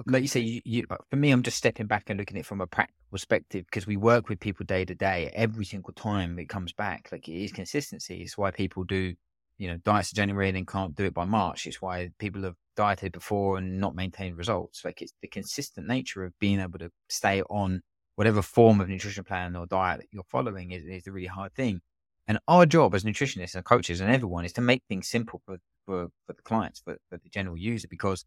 Like 0.05 0.21
you 0.21 0.27
say, 0.27 0.39
you, 0.39 0.61
you, 0.63 0.85
uh, 0.89 0.97
for 1.09 1.17
me, 1.17 1.31
I'm 1.31 1.43
just 1.43 1.57
stepping 1.57 1.87
back 1.87 2.09
and 2.09 2.17
looking 2.17 2.37
at 2.37 2.41
it 2.41 2.45
from 2.45 2.61
a 2.61 2.67
practical 2.67 2.95
perspective 3.11 3.65
because 3.65 3.85
we 3.85 3.97
work 3.97 4.29
with 4.29 4.39
people 4.39 4.65
day 4.65 4.85
to 4.85 4.95
day. 4.95 5.29
Every 5.33 5.65
single 5.65 5.93
time 5.93 6.39
it 6.39 6.47
comes 6.47 6.71
back, 6.71 7.09
like 7.11 7.27
it 7.27 7.43
is 7.43 7.51
consistency. 7.51 8.21
It's 8.21 8.37
why 8.37 8.51
people 8.51 8.85
do, 8.85 9.13
you 9.57 9.67
know, 9.67 9.77
diets 9.77 10.13
in 10.13 10.15
January 10.15 10.47
and 10.47 10.55
then 10.55 10.65
can't 10.65 10.95
do 10.95 11.03
it 11.05 11.13
by 11.13 11.25
March. 11.25 11.67
It's 11.67 11.81
why 11.81 12.09
people 12.19 12.43
have 12.43 12.55
dieted 12.77 13.11
before 13.11 13.57
and 13.57 13.79
not 13.79 13.95
maintained 13.95 14.37
results. 14.37 14.85
Like 14.85 15.01
it's 15.01 15.13
the 15.21 15.27
consistent 15.27 15.87
nature 15.87 16.23
of 16.23 16.39
being 16.39 16.61
able 16.61 16.79
to 16.79 16.89
stay 17.09 17.41
on 17.43 17.81
whatever 18.15 18.41
form 18.41 18.79
of 18.79 18.87
nutrition 18.87 19.25
plan 19.25 19.55
or 19.55 19.65
diet 19.65 19.99
that 19.99 20.07
you're 20.11 20.23
following 20.23 20.71
is, 20.71 20.85
is 20.85 21.07
a 21.07 21.11
really 21.11 21.27
hard 21.27 21.53
thing. 21.53 21.81
And 22.27 22.39
our 22.47 22.65
job 22.65 22.95
as 22.95 23.03
nutritionists 23.03 23.55
and 23.55 23.65
coaches 23.65 23.99
and 23.99 24.09
everyone 24.09 24.45
is 24.45 24.53
to 24.53 24.61
make 24.61 24.83
things 24.87 25.09
simple 25.09 25.41
for, 25.45 25.57
for, 25.85 26.07
for 26.25 26.33
the 26.33 26.41
clients, 26.43 26.79
for, 26.79 26.97
for 27.09 27.17
the 27.17 27.29
general 27.29 27.57
user, 27.57 27.87
because 27.89 28.23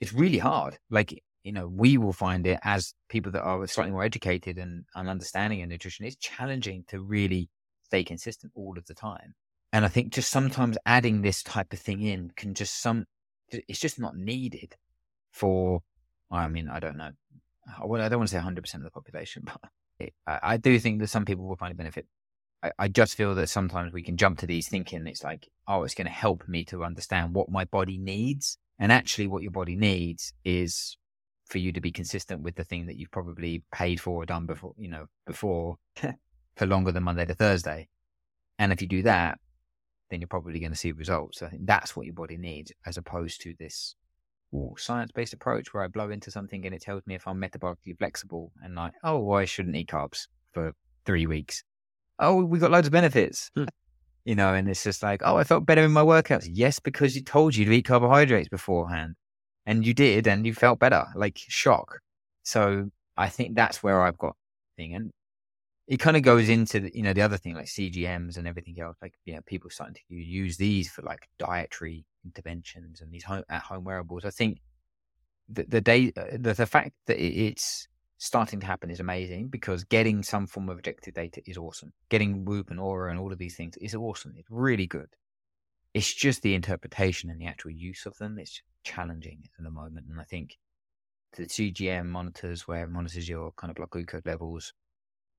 it's 0.00 0.12
really 0.12 0.38
hard. 0.38 0.78
Like, 0.90 1.22
you 1.42 1.52
know, 1.52 1.68
we 1.68 1.96
will 1.96 2.12
find 2.12 2.46
it 2.46 2.58
as 2.62 2.94
people 3.08 3.32
that 3.32 3.42
are 3.42 3.66
slightly 3.66 3.92
more 3.92 4.04
educated 4.04 4.58
and, 4.58 4.84
and 4.94 5.08
understanding 5.08 5.60
in 5.60 5.68
nutrition, 5.68 6.06
it's 6.06 6.16
challenging 6.16 6.84
to 6.88 7.00
really 7.00 7.48
stay 7.84 8.04
consistent 8.04 8.52
all 8.54 8.76
of 8.76 8.86
the 8.86 8.94
time. 8.94 9.34
And 9.72 9.84
I 9.84 9.88
think 9.88 10.12
just 10.12 10.30
sometimes 10.30 10.78
adding 10.86 11.22
this 11.22 11.42
type 11.42 11.72
of 11.72 11.78
thing 11.78 12.02
in 12.02 12.30
can 12.36 12.54
just 12.54 12.80
some, 12.80 13.04
it's 13.48 13.78
just 13.78 13.98
not 13.98 14.16
needed 14.16 14.76
for, 15.30 15.82
I 16.30 16.48
mean, 16.48 16.68
I 16.68 16.80
don't 16.80 16.96
know. 16.96 17.10
I 17.66 17.84
well, 17.84 18.00
I 18.00 18.08
don't 18.08 18.18
want 18.18 18.30
to 18.30 18.36
say 18.36 18.42
100% 18.42 18.74
of 18.74 18.82
the 18.82 18.90
population, 18.90 19.42
but 19.46 19.60
it, 19.98 20.14
I, 20.26 20.38
I 20.42 20.56
do 20.56 20.78
think 20.78 21.00
that 21.00 21.08
some 21.08 21.24
people 21.24 21.46
will 21.46 21.56
find 21.56 21.72
a 21.72 21.76
benefit. 21.76 22.06
I, 22.62 22.72
I 22.78 22.88
just 22.88 23.14
feel 23.14 23.34
that 23.34 23.48
sometimes 23.48 23.92
we 23.92 24.02
can 24.02 24.16
jump 24.16 24.38
to 24.38 24.46
these 24.46 24.68
thinking 24.68 25.06
it's 25.06 25.24
like, 25.24 25.48
oh, 25.68 25.82
it's 25.82 25.94
going 25.94 26.06
to 26.06 26.12
help 26.12 26.48
me 26.48 26.64
to 26.66 26.84
understand 26.84 27.34
what 27.34 27.50
my 27.50 27.64
body 27.64 27.98
needs. 27.98 28.58
And 28.78 28.92
actually, 28.92 29.26
what 29.26 29.42
your 29.42 29.52
body 29.52 29.76
needs 29.76 30.32
is 30.44 30.96
for 31.46 31.58
you 31.58 31.72
to 31.72 31.80
be 31.80 31.92
consistent 31.92 32.42
with 32.42 32.56
the 32.56 32.64
thing 32.64 32.86
that 32.86 32.96
you've 32.96 33.10
probably 33.10 33.62
paid 33.72 34.00
for 34.00 34.22
or 34.22 34.26
done 34.26 34.46
before, 34.46 34.74
you 34.76 34.88
know, 34.88 35.06
before 35.26 35.76
for 36.56 36.66
longer 36.66 36.92
than 36.92 37.04
Monday 37.04 37.24
to 37.24 37.34
Thursday. 37.34 37.88
And 38.58 38.72
if 38.72 38.82
you 38.82 38.88
do 38.88 39.02
that, 39.02 39.38
then 40.10 40.20
you're 40.20 40.28
probably 40.28 40.60
going 40.60 40.72
to 40.72 40.78
see 40.78 40.92
results. 40.92 41.42
I 41.42 41.48
think 41.48 41.66
that's 41.66 41.96
what 41.96 42.06
your 42.06 42.14
body 42.14 42.36
needs, 42.36 42.72
as 42.84 42.96
opposed 42.96 43.40
to 43.42 43.54
this 43.58 43.94
science 44.76 45.12
based 45.12 45.34
approach 45.34 45.74
where 45.74 45.82
I 45.82 45.88
blow 45.88 46.10
into 46.10 46.30
something 46.30 46.64
and 46.64 46.74
it 46.74 46.80
tells 46.80 47.02
me 47.06 47.14
if 47.14 47.26
I'm 47.26 47.40
metabolically 47.40 47.98
flexible 47.98 48.52
and 48.62 48.74
like, 48.74 48.92
oh, 49.04 49.18
well, 49.18 49.38
I 49.38 49.44
shouldn't 49.44 49.76
eat 49.76 49.88
carbs 49.88 50.28
for 50.52 50.72
three 51.04 51.26
weeks. 51.26 51.62
Oh, 52.18 52.44
we 52.44 52.58
got 52.58 52.70
loads 52.70 52.86
of 52.86 52.92
benefits. 52.92 53.50
Hmm. 53.54 53.64
You 54.26 54.34
know, 54.34 54.54
and 54.54 54.68
it's 54.68 54.82
just 54.82 55.04
like, 55.04 55.22
oh, 55.24 55.36
I 55.36 55.44
felt 55.44 55.64
better 55.64 55.84
in 55.84 55.92
my 55.92 56.02
workouts. 56.02 56.48
Yes, 56.50 56.80
because 56.80 57.14
you 57.14 57.22
told 57.22 57.54
you 57.54 57.64
to 57.64 57.70
eat 57.70 57.84
carbohydrates 57.84 58.48
beforehand 58.48 59.14
and 59.66 59.86
you 59.86 59.94
did 59.94 60.26
and 60.26 60.44
you 60.44 60.52
felt 60.52 60.80
better, 60.80 61.04
like 61.14 61.38
shock. 61.38 62.00
So 62.42 62.90
I 63.16 63.28
think 63.28 63.54
that's 63.54 63.84
where 63.84 64.02
I've 64.02 64.18
got 64.18 64.34
thing. 64.76 64.96
And 64.96 65.12
it 65.86 65.98
kind 65.98 66.16
of 66.16 66.24
goes 66.24 66.48
into 66.48 66.80
the, 66.80 66.90
you 66.92 67.04
know, 67.04 67.12
the 67.12 67.22
other 67.22 67.36
thing 67.36 67.54
like 67.54 67.66
CGMs 67.66 68.36
and 68.36 68.48
everything 68.48 68.80
else. 68.80 68.96
Like, 69.00 69.14
you 69.26 69.34
know, 69.34 69.42
people 69.46 69.70
starting 69.70 69.94
to 69.94 70.14
use 70.16 70.56
these 70.56 70.90
for 70.90 71.02
like 71.02 71.28
dietary 71.38 72.04
interventions 72.24 73.00
and 73.00 73.12
these 73.12 73.22
home, 73.22 73.44
at 73.48 73.62
home 73.62 73.84
wearables. 73.84 74.24
I 74.24 74.30
think 74.30 74.58
the, 75.48 75.62
the 75.68 75.80
day, 75.80 76.12
uh, 76.16 76.36
the, 76.36 76.52
the 76.52 76.66
fact 76.66 76.94
that 77.06 77.24
it's 77.24 77.86
starting 78.18 78.60
to 78.60 78.66
happen 78.66 78.90
is 78.90 79.00
amazing 79.00 79.48
because 79.48 79.84
getting 79.84 80.22
some 80.22 80.46
form 80.46 80.68
of 80.68 80.78
objective 80.78 81.14
data 81.14 81.42
is 81.46 81.58
awesome. 81.58 81.92
Getting 82.08 82.44
Whoop 82.44 82.70
and 82.70 82.80
Oura 82.80 83.10
and 83.10 83.18
all 83.18 83.32
of 83.32 83.38
these 83.38 83.56
things 83.56 83.76
is 83.76 83.94
awesome. 83.94 84.34
It's 84.36 84.48
really 84.50 84.86
good. 84.86 85.08
It's 85.94 86.12
just 86.12 86.42
the 86.42 86.54
interpretation 86.54 87.30
and 87.30 87.40
the 87.40 87.46
actual 87.46 87.70
use 87.70 88.06
of 88.06 88.16
them. 88.18 88.38
It's 88.38 88.62
challenging 88.84 89.42
at 89.58 89.64
the 89.64 89.70
moment. 89.70 90.06
And 90.10 90.20
I 90.20 90.24
think 90.24 90.56
the 91.36 91.44
CGM 91.44 92.06
monitors 92.06 92.66
where 92.66 92.84
it 92.84 92.90
monitors 92.90 93.28
your 93.28 93.52
kind 93.52 93.70
of 93.70 93.76
blood 93.76 93.90
glucose 93.90 94.22
levels 94.24 94.72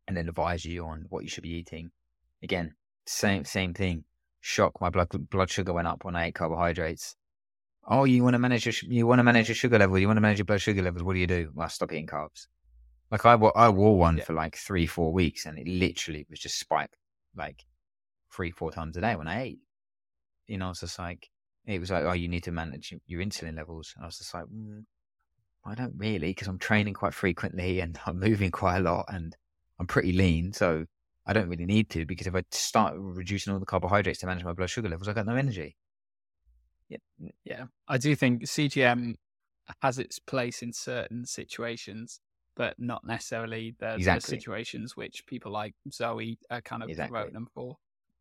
and 0.07 0.15
then 0.15 0.29
advise 0.29 0.65
you 0.65 0.85
on 0.85 1.05
what 1.09 1.23
you 1.23 1.29
should 1.29 1.43
be 1.43 1.57
eating. 1.57 1.91
Again, 2.43 2.75
same 3.05 3.45
same 3.45 3.73
thing. 3.73 4.03
Shock, 4.41 4.79
my 4.79 4.89
blood 4.89 5.09
blood 5.29 5.49
sugar 5.49 5.73
went 5.73 5.87
up 5.87 6.05
when 6.05 6.15
I 6.15 6.27
ate 6.27 6.35
carbohydrates. 6.35 7.15
Oh, 7.89 8.03
you 8.03 8.23
want 8.23 8.33
to 8.35 8.39
manage 8.39 8.65
your 8.65 8.73
you 8.83 9.07
want 9.07 9.19
to 9.19 9.23
manage 9.23 9.47
your 9.47 9.55
sugar 9.55 9.79
level. 9.79 9.97
You 9.97 10.07
want 10.07 10.17
to 10.17 10.21
manage 10.21 10.37
your 10.37 10.45
blood 10.45 10.61
sugar 10.61 10.81
levels. 10.81 11.03
What 11.03 11.13
do 11.13 11.19
you 11.19 11.27
do? 11.27 11.51
Well, 11.53 11.69
stop 11.69 11.91
eating 11.91 12.07
carbs. 12.07 12.47
Like 13.11 13.25
I 13.25 13.33
I 13.33 13.69
wore 13.69 13.97
one 13.97 14.17
Yeah. 14.17 14.25
for 14.25 14.33
like 14.33 14.55
three 14.57 14.87
four 14.87 15.11
weeks, 15.13 15.45
and 15.45 15.57
it 15.59 15.67
literally 15.67 16.25
was 16.29 16.39
just 16.39 16.59
spiked 16.59 16.97
like 17.35 17.65
three 18.31 18.51
four 18.51 18.71
times 18.71 18.97
a 18.97 19.01
day 19.01 19.15
when 19.15 19.27
I 19.27 19.43
ate. 19.43 19.61
You 20.47 20.57
know, 20.57 20.71
it's 20.71 20.81
just 20.81 20.99
like 20.99 21.29
it 21.65 21.79
was 21.79 21.91
like, 21.91 22.05
oh, 22.05 22.13
you 22.13 22.27
need 22.29 22.43
to 22.45 22.51
manage 22.51 22.91
your- 22.91 23.01
your 23.07 23.21
insulin 23.23 23.55
levels. 23.57 23.93
And 23.95 24.03
I 24.05 24.07
was 24.07 24.17
just 24.19 24.33
like, 24.33 24.45
mm, 24.45 24.85
I 25.65 25.75
don't 25.75 25.95
really, 25.97 26.29
because 26.31 26.47
I'm 26.47 26.59
training 26.59 26.93
quite 26.95 27.13
frequently 27.13 27.79
and 27.81 27.99
I'm 28.07 28.19
moving 28.19 28.51
quite 28.51 28.77
a 28.79 28.81
lot, 28.81 29.05
and 29.09 29.35
I'm 29.79 29.87
pretty 29.87 30.13
lean, 30.13 30.53
so 30.53 30.85
I 31.27 31.33
don't 31.33 31.49
really 31.49 31.65
need 31.67 31.89
to. 31.91 32.05
Because 32.05 32.27
if 32.27 32.35
I 32.35 32.43
start 32.51 32.95
reducing 32.97 33.53
all 33.53 33.59
the 33.59 33.65
carbohydrates 33.67 34.19
to 34.21 34.27
manage 34.27 34.45
my 34.45 34.53
blood 34.53 34.69
sugar 34.71 34.89
levels, 34.89 35.07
I 35.09 35.13
got 35.13 35.25
no 35.27 35.35
energy. 35.35 35.77
Yeah, 36.89 36.97
Yeah, 37.43 37.65
I 37.87 37.97
do 37.97 38.15
think 38.15 38.47
CGM 38.47 39.15
has 39.81 39.99
its 39.99 40.19
place 40.19 40.61
in 40.61 40.73
certain 40.73 41.25
situations. 41.25 42.19
But 42.57 42.79
not 42.79 43.05
necessarily 43.05 43.75
the, 43.79 44.01
the 44.03 44.19
situations 44.19 44.97
which 44.97 45.25
people 45.27 45.51
like 45.53 45.75
Zoe 45.93 46.39
are 46.51 46.61
kind 46.61 46.83
of 46.83 46.89
Exactly. 46.89 47.13
promoting 47.15 47.35
them 47.35 47.47
for. 47.53 47.77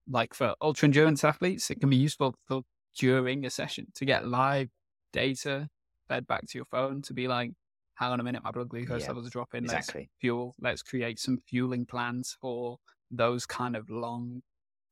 Like 0.09 0.35
for 0.35 0.55
ultra 0.63 0.87
endurance 0.87 1.25
athletes, 1.25 1.71
it 1.71 1.81
can 1.81 1.91
be 1.91 1.97
useful 1.97 2.37
for 2.47 2.63
during 2.97 3.45
a 3.47 3.51
session 3.51 3.89
to 3.95 4.05
get 4.05 4.29
live 4.29 4.71
data 5.13 5.69
fed 6.09 6.27
back 6.27 6.47
to 6.47 6.59
your 6.59 6.65
phone 6.67 7.03
to 7.03 7.15
be 7.15 7.29
like, 7.29 7.53
hang 7.95 8.13
on 8.13 8.21
a 8.21 8.25
minute, 8.25 8.45
my 8.45 8.53
blood 8.53 8.69
glucose 8.69 9.03
Yeah, 9.03 9.09
levels 9.09 9.27
are 9.27 9.31
dropping. 9.31 9.65
Let's 9.65 9.95
exactly. 9.95 10.11
fuel. 10.21 10.55
Let's 10.61 10.83
create 10.83 11.19
some 11.19 11.39
fueling 11.39 11.87
plans 11.87 12.37
for 12.41 12.79
those 13.11 13.47
kind 13.47 13.75
of 13.77 13.91
long 13.91 14.43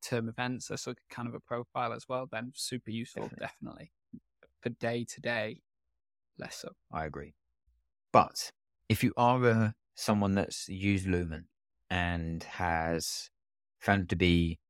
term 0.02 0.28
events. 0.28 0.68
That's 0.68 0.87
a 0.87 0.96
kind 1.11 1.28
of 1.28 1.35
a 1.35 1.40
profile 1.40 1.92
as 1.92 2.09
well. 2.09 2.26
Then 2.30 2.52
super 2.54 2.90
useful, 2.90 3.33
Definitely. 3.38 3.38
definitely. 3.38 3.92
For 4.62 4.70
day 4.70 5.04
to 5.04 5.20
day, 5.20 5.62
less 6.38 6.57
so. 6.57 6.74
I 6.90 7.04
agree. 7.04 7.35
But 8.12 8.52
if 8.94 9.02
you 9.02 9.12
are 9.16 9.44
uh, 9.44 9.70
someone 9.96 10.37
that's 10.37 10.68
used 10.68 11.09
Lumen 11.09 11.46
and 11.90 12.44
has 12.44 13.28
found 13.80 14.02
it 14.02 14.09
to 14.11 14.16
be 14.16 14.61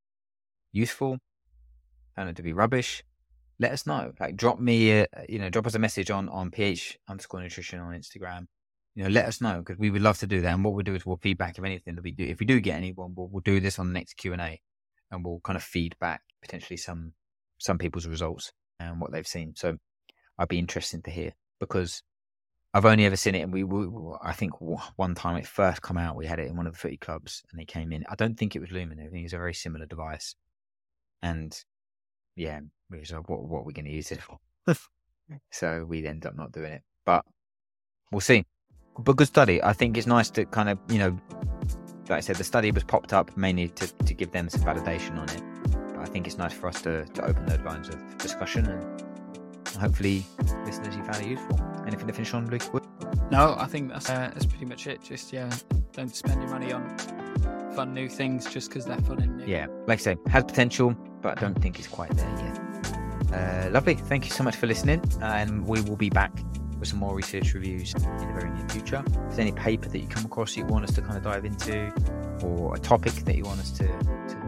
useful, 0.72 1.18
found 2.16 2.30
it 2.30 2.36
to 2.36 2.42
be 2.42 2.54
rubbish, 2.54 3.04
let 3.60 3.72
us 3.72 3.86
know. 3.86 4.12
Like, 4.18 4.34
drop 4.36 4.58
me, 4.58 4.92
a, 4.92 5.06
you 5.28 5.38
know, 5.38 5.50
drop 5.50 5.66
us 5.66 5.74
a 5.74 5.78
message 5.78 6.10
on 6.10 6.30
on 6.30 6.50
ph 6.50 6.98
underscore 7.06 7.42
nutrition 7.42 7.80
on 7.80 7.92
Instagram. 7.92 8.46
You 8.94 9.04
know, 9.04 9.10
let 9.10 9.26
us 9.26 9.42
know 9.42 9.58
because 9.58 9.78
we 9.78 9.90
would 9.90 10.00
love 10.00 10.18
to 10.20 10.26
do 10.26 10.40
that. 10.40 10.54
And 10.54 10.64
what 10.64 10.72
we'll 10.72 10.84
do 10.84 10.94
is 10.94 11.04
we'll 11.04 11.18
feedback 11.18 11.58
if 11.58 11.64
anything 11.64 11.96
that 11.96 12.04
we 12.04 12.12
do. 12.12 12.24
If 12.24 12.40
we 12.40 12.46
do 12.46 12.60
get 12.60 12.76
anyone, 12.76 13.12
we'll, 13.14 13.28
we'll 13.28 13.42
do 13.42 13.60
this 13.60 13.78
on 13.78 13.88
the 13.88 13.92
next 13.92 14.14
Q 14.14 14.32
and 14.32 14.40
A, 14.40 14.58
and 15.10 15.22
we'll 15.22 15.40
kind 15.44 15.58
of 15.58 15.62
feed 15.62 15.96
back 16.00 16.22
potentially 16.40 16.78
some 16.78 17.12
some 17.58 17.76
people's 17.76 18.06
results 18.06 18.52
and 18.80 19.02
what 19.02 19.12
they've 19.12 19.34
seen. 19.36 19.52
So 19.54 19.76
I'd 20.38 20.48
be 20.48 20.58
interested 20.58 21.04
to 21.04 21.10
hear 21.10 21.32
because 21.60 22.02
I've 22.74 22.86
only 22.86 23.04
ever 23.04 23.14
seen 23.14 23.36
it, 23.36 23.42
and 23.42 23.52
we, 23.52 23.62
we 23.62 23.86
I 24.20 24.32
think 24.32 24.60
one 24.60 25.14
time 25.14 25.36
it 25.36 25.46
first 25.46 25.80
come 25.80 25.96
out, 25.96 26.16
we 26.16 26.26
had 26.26 26.40
it 26.40 26.48
in 26.48 26.56
one 26.56 26.66
of 26.66 26.72
the 26.72 26.78
footy 26.78 26.96
clubs, 26.96 27.44
and 27.50 27.60
they 27.60 27.64
came 27.64 27.92
in. 27.92 28.04
I 28.08 28.16
don't 28.16 28.36
think 28.36 28.56
it 28.56 28.60
was 28.60 28.72
Lumen. 28.72 28.98
I 28.98 29.04
think 29.04 29.20
it 29.20 29.22
was 29.22 29.32
a 29.32 29.38
very 29.38 29.54
similar 29.54 29.86
device, 29.86 30.34
and 31.22 31.56
yeah, 32.34 32.60
we 32.90 32.98
was 32.98 33.12
like, 33.12 33.28
what 33.28 33.44
what 33.44 33.60
are 33.60 33.64
we 33.64 33.72
going 33.72 33.84
to 33.84 33.92
use 33.92 34.10
it 34.10 34.20
for? 34.20 34.38
so 35.52 35.84
we 35.88 36.04
end 36.04 36.26
up 36.26 36.36
not 36.36 36.50
doing 36.50 36.72
it, 36.72 36.82
but 37.06 37.24
we'll 38.10 38.20
see. 38.20 38.44
But 38.98 39.16
good 39.16 39.28
study. 39.28 39.62
I 39.62 39.72
think 39.72 39.96
it's 39.96 40.08
nice 40.08 40.28
to 40.30 40.44
kind 40.44 40.68
of 40.68 40.78
you 40.88 40.98
know, 40.98 41.16
like 42.08 42.18
I 42.18 42.20
said, 42.20 42.36
the 42.36 42.44
study 42.44 42.72
was 42.72 42.82
popped 42.82 43.12
up 43.12 43.36
mainly 43.36 43.68
to 43.68 43.86
to 43.86 44.14
give 44.14 44.32
them 44.32 44.48
some 44.48 44.62
validation 44.62 45.16
on 45.16 45.28
it. 45.28 45.42
But 45.94 46.00
I 46.00 46.06
think 46.06 46.26
it's 46.26 46.38
nice 46.38 46.52
for 46.52 46.66
us 46.66 46.82
to 46.82 47.04
to 47.04 47.24
open 47.24 47.46
those 47.46 47.60
lines 47.60 47.88
of 47.88 48.18
discussion 48.18 48.66
and 48.66 49.03
hopefully 49.76 50.24
listeners 50.64 50.96
you 50.96 51.04
found 51.04 51.24
it 51.24 51.28
useful. 51.28 51.60
Anything 51.86 52.06
to 52.06 52.12
finish 52.12 52.32
on, 52.34 52.48
Luke? 52.50 52.62
No, 53.30 53.56
I 53.58 53.66
think 53.66 53.90
that's 53.90 54.08
uh, 54.08 54.30
that's 54.32 54.46
pretty 54.46 54.66
much 54.66 54.86
it. 54.86 55.02
Just 55.02 55.32
yeah, 55.32 55.50
don't 55.92 56.14
spend 56.14 56.40
your 56.42 56.50
money 56.50 56.72
on 56.72 56.96
fun 57.74 57.92
new 57.92 58.08
things 58.08 58.50
just 58.50 58.68
because 58.68 58.84
they're 58.84 58.98
fun 58.98 59.20
and 59.20 59.38
new. 59.38 59.46
Yeah, 59.46 59.66
like 59.86 59.98
I 60.00 60.02
say, 60.02 60.16
has 60.28 60.44
potential, 60.44 60.96
but 61.20 61.36
I 61.36 61.40
don't 61.40 61.60
think 61.60 61.78
it's 61.78 61.88
quite 61.88 62.10
there 62.16 62.28
yet. 62.38 62.60
Uh, 63.32 63.70
lovely. 63.70 63.94
Thank 63.94 64.24
you 64.24 64.30
so 64.30 64.44
much 64.44 64.56
for 64.56 64.66
listening, 64.66 65.02
and 65.20 65.66
we 65.66 65.80
will 65.80 65.96
be 65.96 66.10
back 66.10 66.32
with 66.78 66.88
some 66.88 66.98
more 66.98 67.14
research 67.14 67.54
reviews 67.54 67.94
in 67.94 68.02
the 68.02 68.32
very 68.38 68.50
near 68.50 68.68
future. 68.68 69.02
If 69.06 69.12
there's 69.14 69.38
any 69.38 69.52
paper 69.52 69.88
that 69.88 69.98
you 69.98 70.06
come 70.06 70.24
across 70.24 70.54
that 70.54 70.60
you 70.60 70.66
want 70.66 70.84
us 70.84 70.94
to 70.94 71.02
kind 71.02 71.16
of 71.16 71.24
dive 71.24 71.44
into, 71.44 71.92
or 72.42 72.74
a 72.74 72.78
topic 72.78 73.12
that 73.12 73.36
you 73.36 73.44
want 73.44 73.60
us 73.60 73.70
to, 73.72 73.84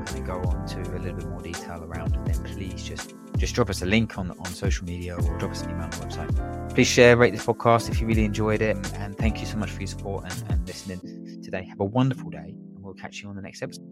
kind 0.06 0.26
go 0.26 0.34
on 0.34 0.66
to 0.66 0.80
a 0.80 0.98
little 0.98 1.16
bit 1.16 1.28
more 1.28 1.40
detail 1.40 1.84
around, 1.84 2.18
then 2.26 2.42
please 2.44 2.82
just 2.82 3.14
just 3.36 3.54
drop 3.54 3.68
us 3.68 3.82
a 3.82 3.86
link 3.86 4.18
on 4.18 4.30
on 4.30 4.46
social 4.46 4.86
media 4.86 5.14
or 5.14 5.38
drop 5.38 5.50
us 5.50 5.62
an 5.62 5.70
email 5.70 5.84
on 5.84 5.90
the 5.90 5.96
website. 5.96 6.74
Please 6.74 6.86
share, 6.86 7.16
rate 7.16 7.32
this 7.32 7.44
podcast 7.44 7.90
if 7.90 8.00
you 8.00 8.06
really 8.06 8.24
enjoyed 8.24 8.62
it, 8.62 8.76
and 8.94 9.16
thank 9.16 9.40
you 9.40 9.46
so 9.46 9.56
much 9.56 9.70
for 9.70 9.80
your 9.80 9.88
support 9.88 10.24
and, 10.24 10.50
and 10.50 10.66
listening 10.66 11.42
today. 11.42 11.64
Have 11.64 11.80
a 11.80 11.84
wonderful 11.84 12.30
day, 12.30 12.54
and 12.74 12.82
we'll 12.82 12.94
catch 12.94 13.22
you 13.22 13.28
on 13.28 13.36
the 13.36 13.42
next 13.42 13.62
episode. 13.62 13.86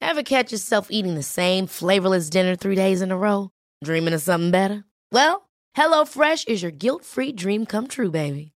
Ever 0.00 0.22
catch 0.22 0.52
yourself 0.52 0.88
eating 0.90 1.14
the 1.14 1.22
same 1.22 1.66
flavorless 1.66 2.30
dinner 2.30 2.56
three 2.56 2.76
days 2.76 3.02
in 3.02 3.10
a 3.10 3.18
row? 3.18 3.50
Dreaming 3.84 4.14
of 4.14 4.22
something 4.22 4.50
better? 4.50 4.84
Well, 5.12 5.50
HelloFresh 5.76 6.48
is 6.48 6.62
your 6.62 6.70
guilt 6.70 7.04
free 7.04 7.32
dream 7.32 7.66
come 7.66 7.86
true, 7.86 8.10
baby. 8.10 8.55